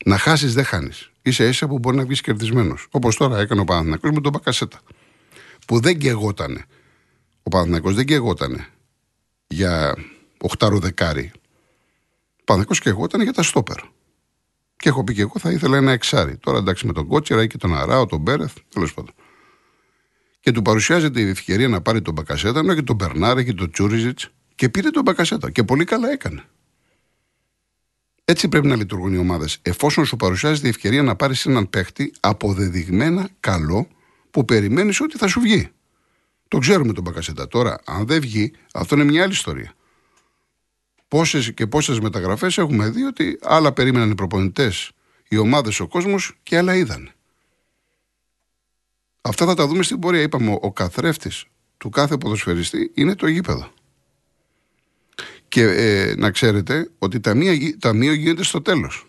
Να 0.04 0.18
χάσεις 0.18 0.54
δεν 0.54 0.64
χάνεις. 0.64 1.10
Είσαι 1.22 1.48
ίσα 1.48 1.66
που 1.66 1.78
μπορεί 1.78 1.96
να 1.96 2.04
βγεις 2.04 2.20
κερδισμένος. 2.20 2.86
Όπως 2.90 3.16
τώρα 3.16 3.38
έκανε 3.38 3.60
ο 3.60 3.64
Παναθηναϊκός 3.64 4.10
με 4.10 4.20
τον 4.20 4.32
Μπακασέτα. 4.32 4.80
Που 5.66 5.80
δεν 5.80 5.98
καιγότανε. 5.98 6.64
Ο 7.42 7.48
Παναθηναϊκός 7.48 7.94
δεν 7.94 8.06
καιγότανε 8.06 8.66
για 9.46 9.96
οχτάρο 10.40 10.78
δεκάρι. 10.78 11.30
Ο 11.34 12.44
Παναθηναϊκός 12.44 12.78
καιγόταν 12.78 13.22
για 13.22 13.32
τα 13.32 13.42
στόπερ. 13.42 13.78
Και 14.76 14.88
έχω 14.88 15.04
πει 15.04 15.14
και 15.14 15.20
εγώ 15.20 15.34
θα 15.38 15.50
ήθελα 15.50 15.76
ένα 15.76 15.92
εξάρι. 15.92 16.36
Τώρα 16.36 16.58
εντάξει 16.58 16.86
με 16.86 16.92
τον 16.92 17.06
Κότσερα 17.06 17.42
ή 17.42 17.46
και 17.46 17.56
τον 17.56 17.76
Αράο, 17.76 18.06
τον 18.06 18.20
Μπέρεθ, 18.20 18.56
τέλος 18.68 18.94
πάντων. 18.94 19.14
Και 20.46 20.52
του 20.52 20.62
παρουσιάζεται 20.62 21.20
η 21.20 21.28
ευκαιρία 21.28 21.68
να 21.68 21.80
πάρει 21.80 22.02
τον 22.02 22.14
Μπακασέτα, 22.14 22.58
ενώ 22.58 22.74
και 22.74 22.82
τον 22.82 22.96
Μπερνάρε 22.96 23.42
και 23.42 23.52
τον 23.52 23.70
Τσούριζιτ 23.70 24.18
και 24.54 24.68
πήρε 24.68 24.90
τον 24.90 25.02
Μπακασέτα. 25.02 25.50
Και 25.50 25.64
πολύ 25.64 25.84
καλά 25.84 26.10
έκανε. 26.10 26.44
Έτσι 28.24 28.48
πρέπει 28.48 28.66
να 28.66 28.76
λειτουργούν 28.76 29.14
οι 29.14 29.16
ομάδες. 29.16 29.58
Εφόσον 29.62 30.06
σου 30.06 30.16
παρουσιάζεται 30.16 30.66
η 30.66 30.70
ευκαιρία 30.70 31.02
να 31.02 31.16
πάρεις 31.16 31.46
έναν 31.46 31.70
παίχτη 31.70 32.12
αποδεδειγμένα 32.20 33.28
καλό 33.40 33.88
που 34.30 34.44
περιμένεις 34.44 35.00
ότι 35.00 35.18
θα 35.18 35.26
σου 35.26 35.40
βγει. 35.40 35.70
Το 36.48 36.58
ξέρουμε 36.58 36.92
τον 36.92 37.02
Μπακασέτα. 37.02 37.48
Τώρα, 37.48 37.80
αν 37.84 38.06
δεν 38.06 38.20
βγει, 38.20 38.52
αυτό 38.72 38.94
είναι 38.94 39.04
μια 39.04 39.22
άλλη 39.22 39.32
ιστορία. 39.32 39.72
Πόσες 41.08 41.52
και 41.54 41.66
πόσες 41.66 42.00
μεταγραφές 42.00 42.58
έχουμε 42.58 42.88
δει 42.88 43.02
ότι 43.02 43.38
άλλα 43.42 43.72
περίμεναν 43.72 44.10
οι 44.10 44.14
προπονητές, 44.14 44.90
οι 45.28 45.36
ομάδες, 45.36 45.80
ο 45.80 45.86
κόσμος 45.86 46.38
και 46.42 46.56
άλλα 46.56 46.74
είδαν. 46.74 47.10
Αυτά 49.28 49.46
θα 49.46 49.54
τα 49.54 49.66
δούμε 49.66 49.82
στην 49.82 49.98
πορεία. 49.98 50.22
Είπαμε, 50.22 50.58
ο 50.60 50.72
καθρέφτης 50.72 51.44
του 51.76 51.90
κάθε 51.90 52.16
ποδοσφαιριστή 52.16 52.90
είναι 52.94 53.14
το 53.14 53.26
γήπεδο. 53.26 53.72
Και 55.48 55.62
ε, 55.62 56.14
να 56.16 56.30
ξέρετε 56.30 56.90
ότι 56.98 57.20
τα 57.20 57.34
ταμείο 57.78 58.12
γίνεται 58.12 58.42
στο 58.42 58.62
τέλος. 58.62 59.06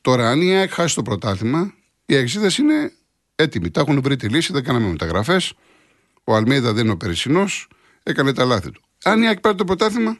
Τώρα, 0.00 0.30
αν 0.30 0.40
η 0.40 0.56
ΑΕΚ 0.56 0.72
χάσει 0.72 0.94
το 0.94 1.02
πρωτάθλημα, 1.02 1.74
οι 2.06 2.14
εξήδε 2.14 2.50
είναι 2.58 2.92
έτοιμοι. 3.34 3.70
Τα 3.70 3.80
έχουν 3.80 4.02
βρει 4.02 4.16
τη 4.16 4.28
λύση, 4.28 4.52
δεν 4.52 4.64
κάναμε 4.64 4.88
μεταγραφές. 4.88 5.52
Ο 6.24 6.34
Αλμίδα 6.34 6.72
δεν 6.72 6.84
είναι 6.84 6.92
ο 6.92 6.96
Περισσινό, 6.96 7.44
έκανε 8.02 8.32
τα 8.32 8.44
λάθη 8.44 8.70
του. 8.70 8.82
Αν 9.04 9.22
η 9.22 9.26
ΑΕΚ 9.26 9.40
πάρει 9.40 9.56
το 9.56 9.64
πρωτάθλημα, 9.64 10.18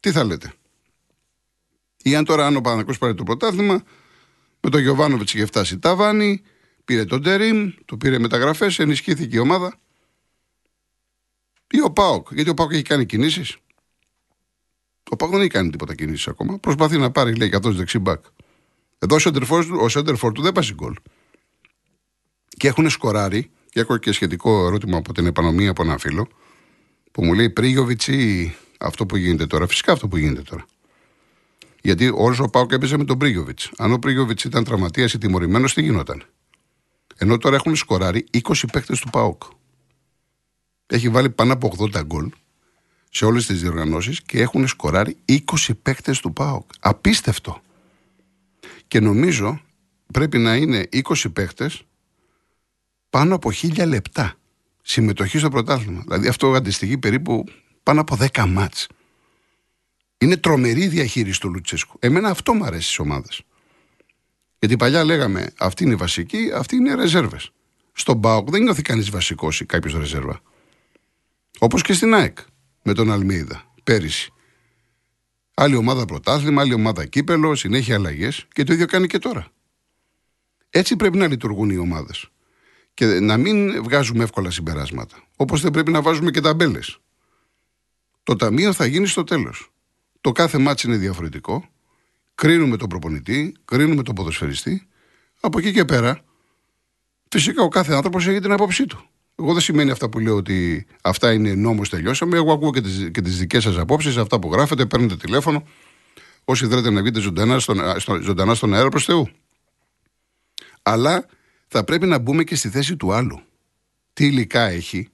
τι 0.00 0.12
θα 0.12 0.24
λέτε; 0.24 0.52
Ή 2.02 2.16
αν 2.16 2.24
τώρα, 2.24 2.46
αν 2.46 2.56
ο 2.56 2.60
Παναγικό 2.60 2.92
πάρει 2.98 3.14
το 3.14 3.22
πρωτάθλημα, 3.22 3.82
με 4.60 4.70
τον 4.70 4.80
Γιωβάνοβιτς 4.80 5.34
είχε 5.34 5.46
φτάσει 5.46 5.78
ταβάνι, 5.78 6.42
πήρε 6.90 7.04
τον 7.04 7.22
Τερήμ, 7.22 7.70
του 7.84 7.96
πήρε 7.96 8.18
μεταγραφές, 8.18 8.78
ενισχύθηκε 8.78 9.36
η 9.36 9.38
ομάδα. 9.38 9.78
Ή 11.70 11.82
ο 11.82 11.90
Πάοκ, 11.90 12.28
γιατί 12.32 12.50
ο 12.50 12.54
Πάοκ 12.54 12.72
έχει 12.72 12.82
κάνει 12.82 13.06
κινήσεις. 13.06 13.56
Ο 15.10 15.16
Πάοκ 15.16 15.30
δεν 15.30 15.40
έχει 15.40 15.48
κάνει 15.48 15.70
τίποτα 15.70 15.94
κινήσεις 15.94 16.28
ακόμα. 16.28 16.58
Προσπαθεί 16.58 16.98
να 16.98 17.10
πάρει, 17.10 17.34
λέει, 17.34 17.48
καθώς 17.48 17.76
δεξί 17.76 17.98
μπακ. 17.98 18.24
Εδώ 18.98 19.16
ο 19.80 19.88
Σέντερφορ 19.88 20.32
του 20.32 20.42
δεν 20.42 20.52
πάσει 20.52 20.74
γκολ. 20.74 20.94
Και 22.48 22.68
έχουν 22.68 22.90
σκοράρει, 22.90 23.50
και 23.68 23.80
έχω 23.80 23.96
και 23.96 24.12
σχετικό 24.12 24.66
ερώτημα 24.66 24.96
από 24.96 25.12
την 25.12 25.26
επανομία 25.26 25.70
από 25.70 25.82
ένα 25.82 25.98
φίλο, 25.98 26.28
που 27.12 27.24
μου 27.24 27.34
λέει 27.34 27.50
Πρίγιοβιτς 27.50 28.06
ή 28.06 28.54
αυτό 28.78 29.06
που 29.06 29.16
γίνεται 29.16 29.46
τώρα. 29.46 29.66
Φυσικά 29.66 29.92
αυτό 29.92 30.08
που 30.08 30.16
γίνεται 30.16 30.42
τώρα. 30.42 30.66
Γιατί 31.82 32.10
όλος 32.14 32.38
ο 32.38 32.48
Πάοκ 32.48 32.72
έπαιζε 32.72 32.96
με 32.96 33.04
τον 33.04 33.18
Πρίγιοβιτς. 33.18 33.70
Αν 33.76 33.92
ο 33.92 33.98
Πρίγιοβιτς 33.98 34.44
ήταν 34.44 34.64
τραυματίας 34.64 35.12
ή 35.12 35.18
τιμωρημένος, 35.18 35.74
τι 35.74 35.82
γινόταν. 35.82 36.24
Ενώ 37.22 37.38
τώρα 37.38 37.56
έχουν 37.56 37.76
σκοράρει 37.76 38.26
20 38.32 38.40
παίκτες 38.72 39.00
του 39.00 39.10
ΠΑΟΚ. 39.10 39.42
Έχει 40.86 41.08
βάλει 41.08 41.30
πάνω 41.30 41.52
από 41.52 41.74
80 41.78 42.02
γκολ 42.04 42.30
σε 43.10 43.24
όλες 43.24 43.46
τις 43.46 43.60
διοργανώσεις 43.60 44.22
και 44.22 44.40
έχουν 44.40 44.68
σκοράρει 44.68 45.16
20 45.28 45.40
παίκτες 45.82 46.20
του 46.20 46.32
ΠΑΟΚ. 46.32 46.70
Απίστευτο. 46.80 47.62
Και 48.88 49.00
νομίζω 49.00 49.60
πρέπει 50.12 50.38
να 50.38 50.56
είναι 50.56 50.88
20 50.92 51.02
παίκτες 51.32 51.82
πάνω 53.10 53.34
από 53.34 53.50
1000 53.62 53.86
λεπτά 53.86 54.34
συμμετοχή 54.82 55.38
στο 55.38 55.48
πρωτάθλημα. 55.48 56.02
Δηλαδή 56.06 56.28
αυτό 56.28 56.52
αντιστοιχεί 56.52 56.98
περίπου 56.98 57.44
πάνω 57.82 58.00
από 58.00 58.16
10 58.32 58.46
μάτς. 58.48 58.86
Είναι 60.18 60.36
τρομερή 60.36 60.86
διαχείριση 60.86 61.40
του 61.40 61.52
Λουτσέσκου. 61.52 61.96
Εμένα 61.98 62.28
αυτό 62.28 62.54
μου 62.54 62.64
αρέσει 62.64 62.82
στις 62.82 62.98
ομάδες. 62.98 63.42
Γιατί 64.60 64.76
παλιά 64.76 65.04
λέγαμε 65.04 65.52
αυτή 65.58 65.84
είναι 65.84 65.92
η 65.92 65.96
βασική, 65.96 66.50
αυτή 66.54 66.76
είναι 66.76 66.90
οι 66.90 66.94
ρεζέρβες. 66.94 67.50
Στον 67.92 68.16
Μπάουκ 68.16 68.50
δεν 68.50 68.62
νιώθει 68.62 68.82
κανείς 68.82 69.10
βασικός 69.10 69.60
ή 69.60 69.66
κάποιος 69.66 69.94
ρεζέρβα. 69.94 70.40
Όπως 71.58 71.82
και 71.82 71.92
στην 71.92 72.14
ΑΕΚ 72.14 72.38
με 72.82 72.92
τον 72.92 73.12
Αλμίδα 73.12 73.72
πέρυσι. 73.84 74.32
Άλλη 75.54 75.74
ομάδα 75.74 76.04
πρωτάθλημα, 76.04 76.60
άλλη 76.60 76.74
ομάδα 76.74 77.06
κύπελο, 77.06 77.54
συνέχεια 77.54 77.94
αλλαγές 77.94 78.46
και 78.52 78.64
το 78.64 78.72
ίδιο 78.72 78.86
κάνει 78.86 79.06
και 79.06 79.18
τώρα. 79.18 79.48
Έτσι 80.70 80.96
πρέπει 80.96 81.18
να 81.18 81.26
λειτουργούν 81.26 81.70
οι 81.70 81.76
ομάδες. 81.76 82.28
Και 82.94 83.06
να 83.06 83.36
μην 83.36 83.82
βγάζουμε 83.82 84.24
εύκολα 84.24 84.50
συμπεράσματα. 84.50 85.16
Όπως 85.36 85.60
δεν 85.60 85.70
πρέπει 85.70 85.90
να 85.90 86.02
βάζουμε 86.02 86.30
και 86.30 86.40
ταμπέλες. 86.40 86.98
Το 88.22 88.36
ταμείο 88.36 88.72
θα 88.72 88.86
γίνει 88.86 89.06
στο 89.06 89.24
τέλος. 89.24 89.72
Το 90.20 90.32
κάθε 90.32 90.58
μάτσο 90.58 90.88
είναι 90.88 90.96
διαφορετικό. 90.96 91.68
Κρίνουμε 92.40 92.76
τον 92.76 92.88
προπονητή, 92.88 93.54
κρίνουμε 93.64 94.02
τον 94.02 94.14
ποδοσφαιριστή. 94.14 94.86
Από 95.40 95.58
εκεί 95.58 95.72
και 95.72 95.84
πέρα, 95.84 96.20
φυσικά 97.28 97.62
ο 97.62 97.68
κάθε 97.68 97.94
άνθρωπος 97.94 98.26
έχει 98.26 98.40
την 98.40 98.52
άποψή 98.52 98.86
του. 98.86 99.08
Εγώ 99.38 99.52
δεν 99.52 99.62
σημαίνει 99.62 99.90
αυτά 99.90 100.08
που 100.08 100.18
λέω 100.18 100.36
ότι 100.36 100.86
αυτά 101.02 101.32
είναι 101.32 101.54
νόμος, 101.54 101.88
τελειώσαμε. 101.88 102.36
Εγώ 102.36 102.52
ακούω 102.52 102.70
και 102.70 102.80
τις 102.80 103.10
τις 103.10 103.38
δικές 103.38 103.62
σας 103.62 103.76
απόψεις, 103.78 104.16
αυτά 104.16 104.38
που 104.38 104.52
γράφετε, 104.52 104.86
παίρνετε 104.86 105.16
τηλέφωνο. 105.16 105.66
Όσοι 106.44 106.66
θέλετε 106.66 106.90
να 106.90 107.02
βγείτε 107.02 107.20
ζωντανά 107.20 107.58
στον, 107.58 108.00
στο, 108.00 108.20
ζωντανά 108.22 108.54
στον 108.54 108.74
αέρα 108.74 108.88
προς 108.88 109.04
Θεού. 109.04 109.28
Αλλά 110.82 111.26
θα 111.68 111.84
πρέπει 111.84 112.06
να 112.06 112.18
μπούμε 112.18 112.44
και 112.44 112.54
στη 112.54 112.68
θέση 112.68 112.96
του 112.96 113.12
άλλου. 113.12 113.40
Τι 114.12 114.26
υλικά 114.26 114.62
έχει, 114.62 115.08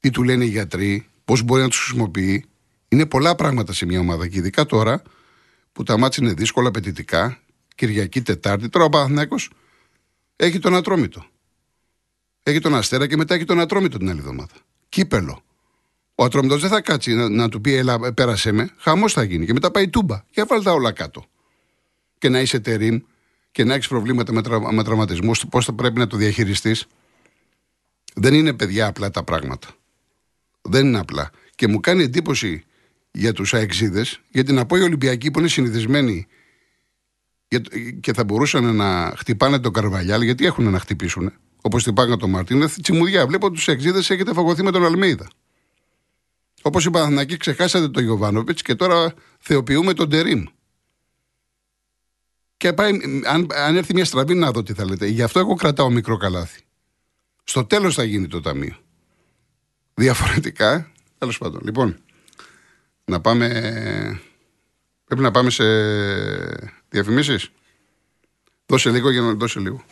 τι 0.00 0.10
του 0.10 0.22
λένε 0.22 0.44
οι 0.44 0.48
γιατροί, 0.48 1.06
πώς 1.24 1.42
μπορεί 1.42 1.62
να 1.62 1.68
τους 1.68 1.78
χρησιμοποιεί. 1.78 2.44
Είναι 2.88 3.06
πολλά 3.06 3.34
πράγματα 3.34 3.72
σε 3.72 3.86
μια 3.86 4.00
ομάδα 4.00 4.28
και 4.28 4.38
ειδικά 4.38 4.66
τώρα 4.66 5.02
που 5.72 5.82
τα 5.82 5.98
μάτια 5.98 6.26
είναι 6.26 6.34
δύσκολα, 6.34 6.68
απαιτητικά, 6.68 7.38
Κυριακή, 7.74 8.22
Τετάρτη. 8.22 8.68
Τώρα 8.68 8.84
ο 8.84 8.88
Παναθυνάκο 8.88 9.36
έχει 10.36 10.58
τον 10.58 10.74
Ατρόμητο. 10.74 11.24
Έχει 12.42 12.60
τον 12.60 12.74
Αστέρα 12.74 13.06
και 13.06 13.16
μετά 13.16 13.34
έχει 13.34 13.44
τον 13.44 13.60
Ατρόμητο 13.60 13.98
την 13.98 14.10
άλλη 14.10 14.18
εβδομάδα. 14.18 14.54
Κύπελο. 14.88 15.42
Ο 16.14 16.24
Ατρόμητος 16.24 16.60
δεν 16.60 16.70
θα 16.70 16.80
κάτσει 16.80 17.14
να, 17.14 17.28
να 17.28 17.48
του 17.48 17.60
πει 17.60 17.74
Ελά, 17.74 18.12
πέρασε 18.12 18.52
με. 18.52 18.70
Χαμός 18.76 19.12
θα 19.12 19.22
γίνει. 19.22 19.46
Και 19.46 19.52
μετά 19.52 19.70
πάει 19.70 19.88
τούμπα. 19.88 20.24
Και 20.30 20.42
βάλει 20.42 20.62
τα 20.62 20.72
όλα 20.72 20.92
κάτω. 20.92 21.24
Και 22.18 22.28
να 22.28 22.40
είσαι 22.40 22.60
τερίμ 22.60 23.00
και 23.50 23.64
να 23.64 23.74
έχεις 23.74 23.88
προβλήματα 23.88 24.32
με, 24.32 24.42
τρα, 24.42 24.72
με 24.72 24.84
τραυματισμούς, 24.84 25.44
πώς 25.50 25.64
θα 25.64 25.72
πρέπει 25.72 25.98
να 25.98 26.06
το 26.06 26.16
διαχειριστείς. 26.16 26.86
Δεν 28.14 28.34
είναι 28.34 28.52
παιδιά 28.52 28.86
απλά 28.86 29.10
τα 29.10 29.24
πράγματα. 29.24 29.68
Δεν 30.62 30.86
είναι 30.86 30.98
απλά. 30.98 31.30
Και 31.54 31.66
μου 31.66 31.80
κάνει 31.80 32.02
εντύπωση 32.02 32.64
για 33.12 33.32
τους 33.32 33.54
αεξίδες, 33.54 34.20
γιατί 34.30 34.52
να 34.52 34.66
πω 34.66 34.76
οι 34.76 34.82
Ολυμπιακοί 34.82 35.30
που 35.30 35.38
είναι 35.38 35.48
συνηθισμένοι 35.48 36.26
και 38.00 38.12
θα 38.12 38.24
μπορούσαν 38.24 38.76
να 38.76 39.14
χτυπάνε 39.16 39.58
τον 39.58 39.72
Καρβαλιάλ, 39.72 40.22
γιατί 40.22 40.46
έχουν 40.46 40.70
να 40.70 40.78
χτυπήσουν, 40.78 41.32
όπως 41.60 41.82
χτυπάγαν 41.82 42.18
τον 42.18 42.30
Μαρτίνεθ, 42.30 42.78
τσιμουδιά. 42.80 43.26
Βλέπω 43.26 43.50
τους 43.50 43.68
αεξίδες 43.68 44.10
έχετε 44.10 44.32
φαγωθεί 44.32 44.62
με 44.62 44.70
τον 44.70 44.84
Αλμίδα. 44.84 45.28
Όπως 46.62 46.84
είπα, 46.84 47.02
Αθηνακή, 47.02 47.36
ξεχάσατε 47.36 47.88
τον 47.88 48.02
Γιωβάνοβιτς 48.02 48.62
και 48.62 48.74
τώρα 48.74 49.14
θεοποιούμε 49.38 49.94
τον 49.94 50.08
Τερήμ. 50.08 50.44
Και 52.56 52.72
πάει, 52.72 52.98
αν, 53.26 53.46
αν 53.54 53.76
έρθει 53.76 53.94
μια 53.94 54.04
στραβή, 54.04 54.34
να 54.34 54.50
δω 54.50 54.62
τι 54.62 54.72
θα 54.72 54.84
λέτε. 54.84 55.06
Γι' 55.06 55.22
αυτό 55.22 55.38
εγώ 55.38 55.54
κρατάω 55.54 55.90
μικρό 55.90 56.16
καλάθι. 56.16 56.60
Στο 57.44 57.64
τέλος 57.64 57.94
θα 57.94 58.04
γίνει 58.04 58.26
το 58.26 58.40
ταμείο. 58.40 58.76
Διαφορετικά, 59.94 60.92
τέλος 61.18 61.38
πάντων. 61.38 61.60
Λοιπόν, 61.64 61.98
να 63.04 63.20
πάμε. 63.20 63.48
Πρέπει 65.04 65.22
να 65.22 65.30
πάμε 65.30 65.50
σε 65.50 65.64
διαφημίσεις. 66.88 67.50
Δώσε 68.66 68.90
λίγο 68.90 69.10
για 69.10 69.20
να 69.20 69.32
δώσε 69.32 69.60
λίγο. 69.60 69.84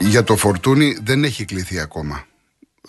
Για 0.00 0.24
το 0.24 0.36
φορτούνι 0.36 0.98
δεν 1.02 1.24
έχει 1.24 1.44
κληθεί 1.44 1.80
ακόμα. 1.80 2.26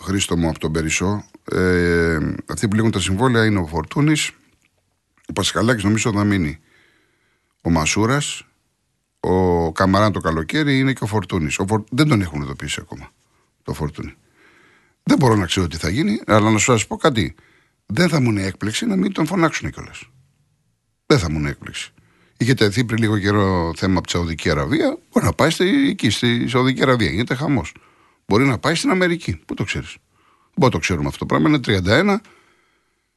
Χρήστο 0.00 0.36
μου 0.36 0.48
από 0.48 0.58
τον 0.58 0.72
Περισσό. 0.72 1.24
Ε, 1.50 2.18
αυτοί 2.46 2.68
που 2.68 2.74
λήγουν 2.74 2.90
τα 2.90 3.00
συμβόλαια 3.00 3.44
είναι 3.44 3.58
ο 3.58 3.66
Φορτούνης. 3.66 4.30
Ο 5.28 5.32
Πασχαλάκης 5.32 5.84
νομίζω 5.84 6.12
θα 6.12 6.24
μείνει. 6.24 6.58
Ο 7.62 7.70
Μασούρας. 7.70 8.42
Ο 9.20 9.72
Καμαράν 9.72 10.12
το 10.12 10.20
καλοκαίρι 10.20 10.78
είναι 10.78 10.92
και 10.92 11.04
ο 11.04 11.06
Φορτούνης. 11.06 11.58
Φορ... 11.68 11.84
Δεν 11.90 12.08
τον 12.08 12.20
έχουν 12.20 12.42
ειδοποιήσει 12.42 12.80
ακόμα 12.82 13.10
το 13.62 13.72
Φορτούνη. 13.72 14.14
Δεν 15.02 15.16
μπορώ 15.16 15.36
να 15.36 15.46
ξέρω 15.46 15.66
τι 15.66 15.76
θα 15.76 15.88
γίνει, 15.88 16.20
αλλά 16.26 16.50
να 16.50 16.58
σου 16.58 16.86
πω 16.86 16.96
κάτι. 16.96 17.34
Δεν 17.86 18.08
θα 18.08 18.20
μου 18.20 18.30
είναι 18.30 18.42
έκπληξη 18.42 18.86
να 18.86 18.96
μην 18.96 19.12
τον 19.12 19.26
φωνάξουν 19.26 19.70
κιόλας. 19.70 20.10
Δεν 21.06 21.18
θα 21.18 21.30
μου 21.30 21.38
είναι 21.38 21.48
έκπληξη. 21.48 21.92
Είχε 22.36 22.54
τεθεί 22.54 22.84
πριν 22.84 22.98
λίγο 22.98 23.18
καιρό 23.18 23.72
θέμα 23.76 23.98
από 23.98 24.06
τη 24.06 24.12
Σαουδική 24.12 24.50
Αραβία. 24.50 24.98
Μπορεί 25.12 25.26
να 25.26 25.32
πάει 25.32 25.50
εκεί, 25.88 26.10
στη 26.10 26.48
Σαουδική 26.48 26.82
Αραβία. 26.82 27.10
Γίνεται 27.10 27.34
χαμός. 27.34 27.74
Μπορεί 28.26 28.44
να 28.44 28.58
πάει 28.58 28.74
στην 28.74 28.90
Αμερική. 28.90 29.40
Πού 29.46 29.54
το 29.54 29.64
ξέρεις; 29.64 29.96
Μπορεί 30.58 30.70
το 30.70 30.78
ξέρουμε 30.78 31.06
αυτό 31.06 31.18
το 31.18 31.26
πράγμα. 31.26 31.48
Είναι 31.48 31.60
31. 31.66 32.16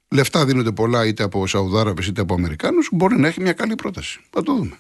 Λεφτά 0.07 0.45
δίνονται 0.45 0.71
πολλά 0.71 1.05
είτε 1.05 1.23
από 1.23 1.47
Σαουδάραβες 1.47 2.07
είτε 2.07 2.21
από 2.21 2.33
Αμερικάνους. 2.33 2.89
Μπορεί 2.91 3.19
να 3.19 3.27
έχει 3.27 3.41
μια 3.41 3.53
καλή 3.53 3.75
πρόταση. 3.75 4.19
Θα 4.29 4.43
το 4.43 4.55
δούμε. 4.55 4.77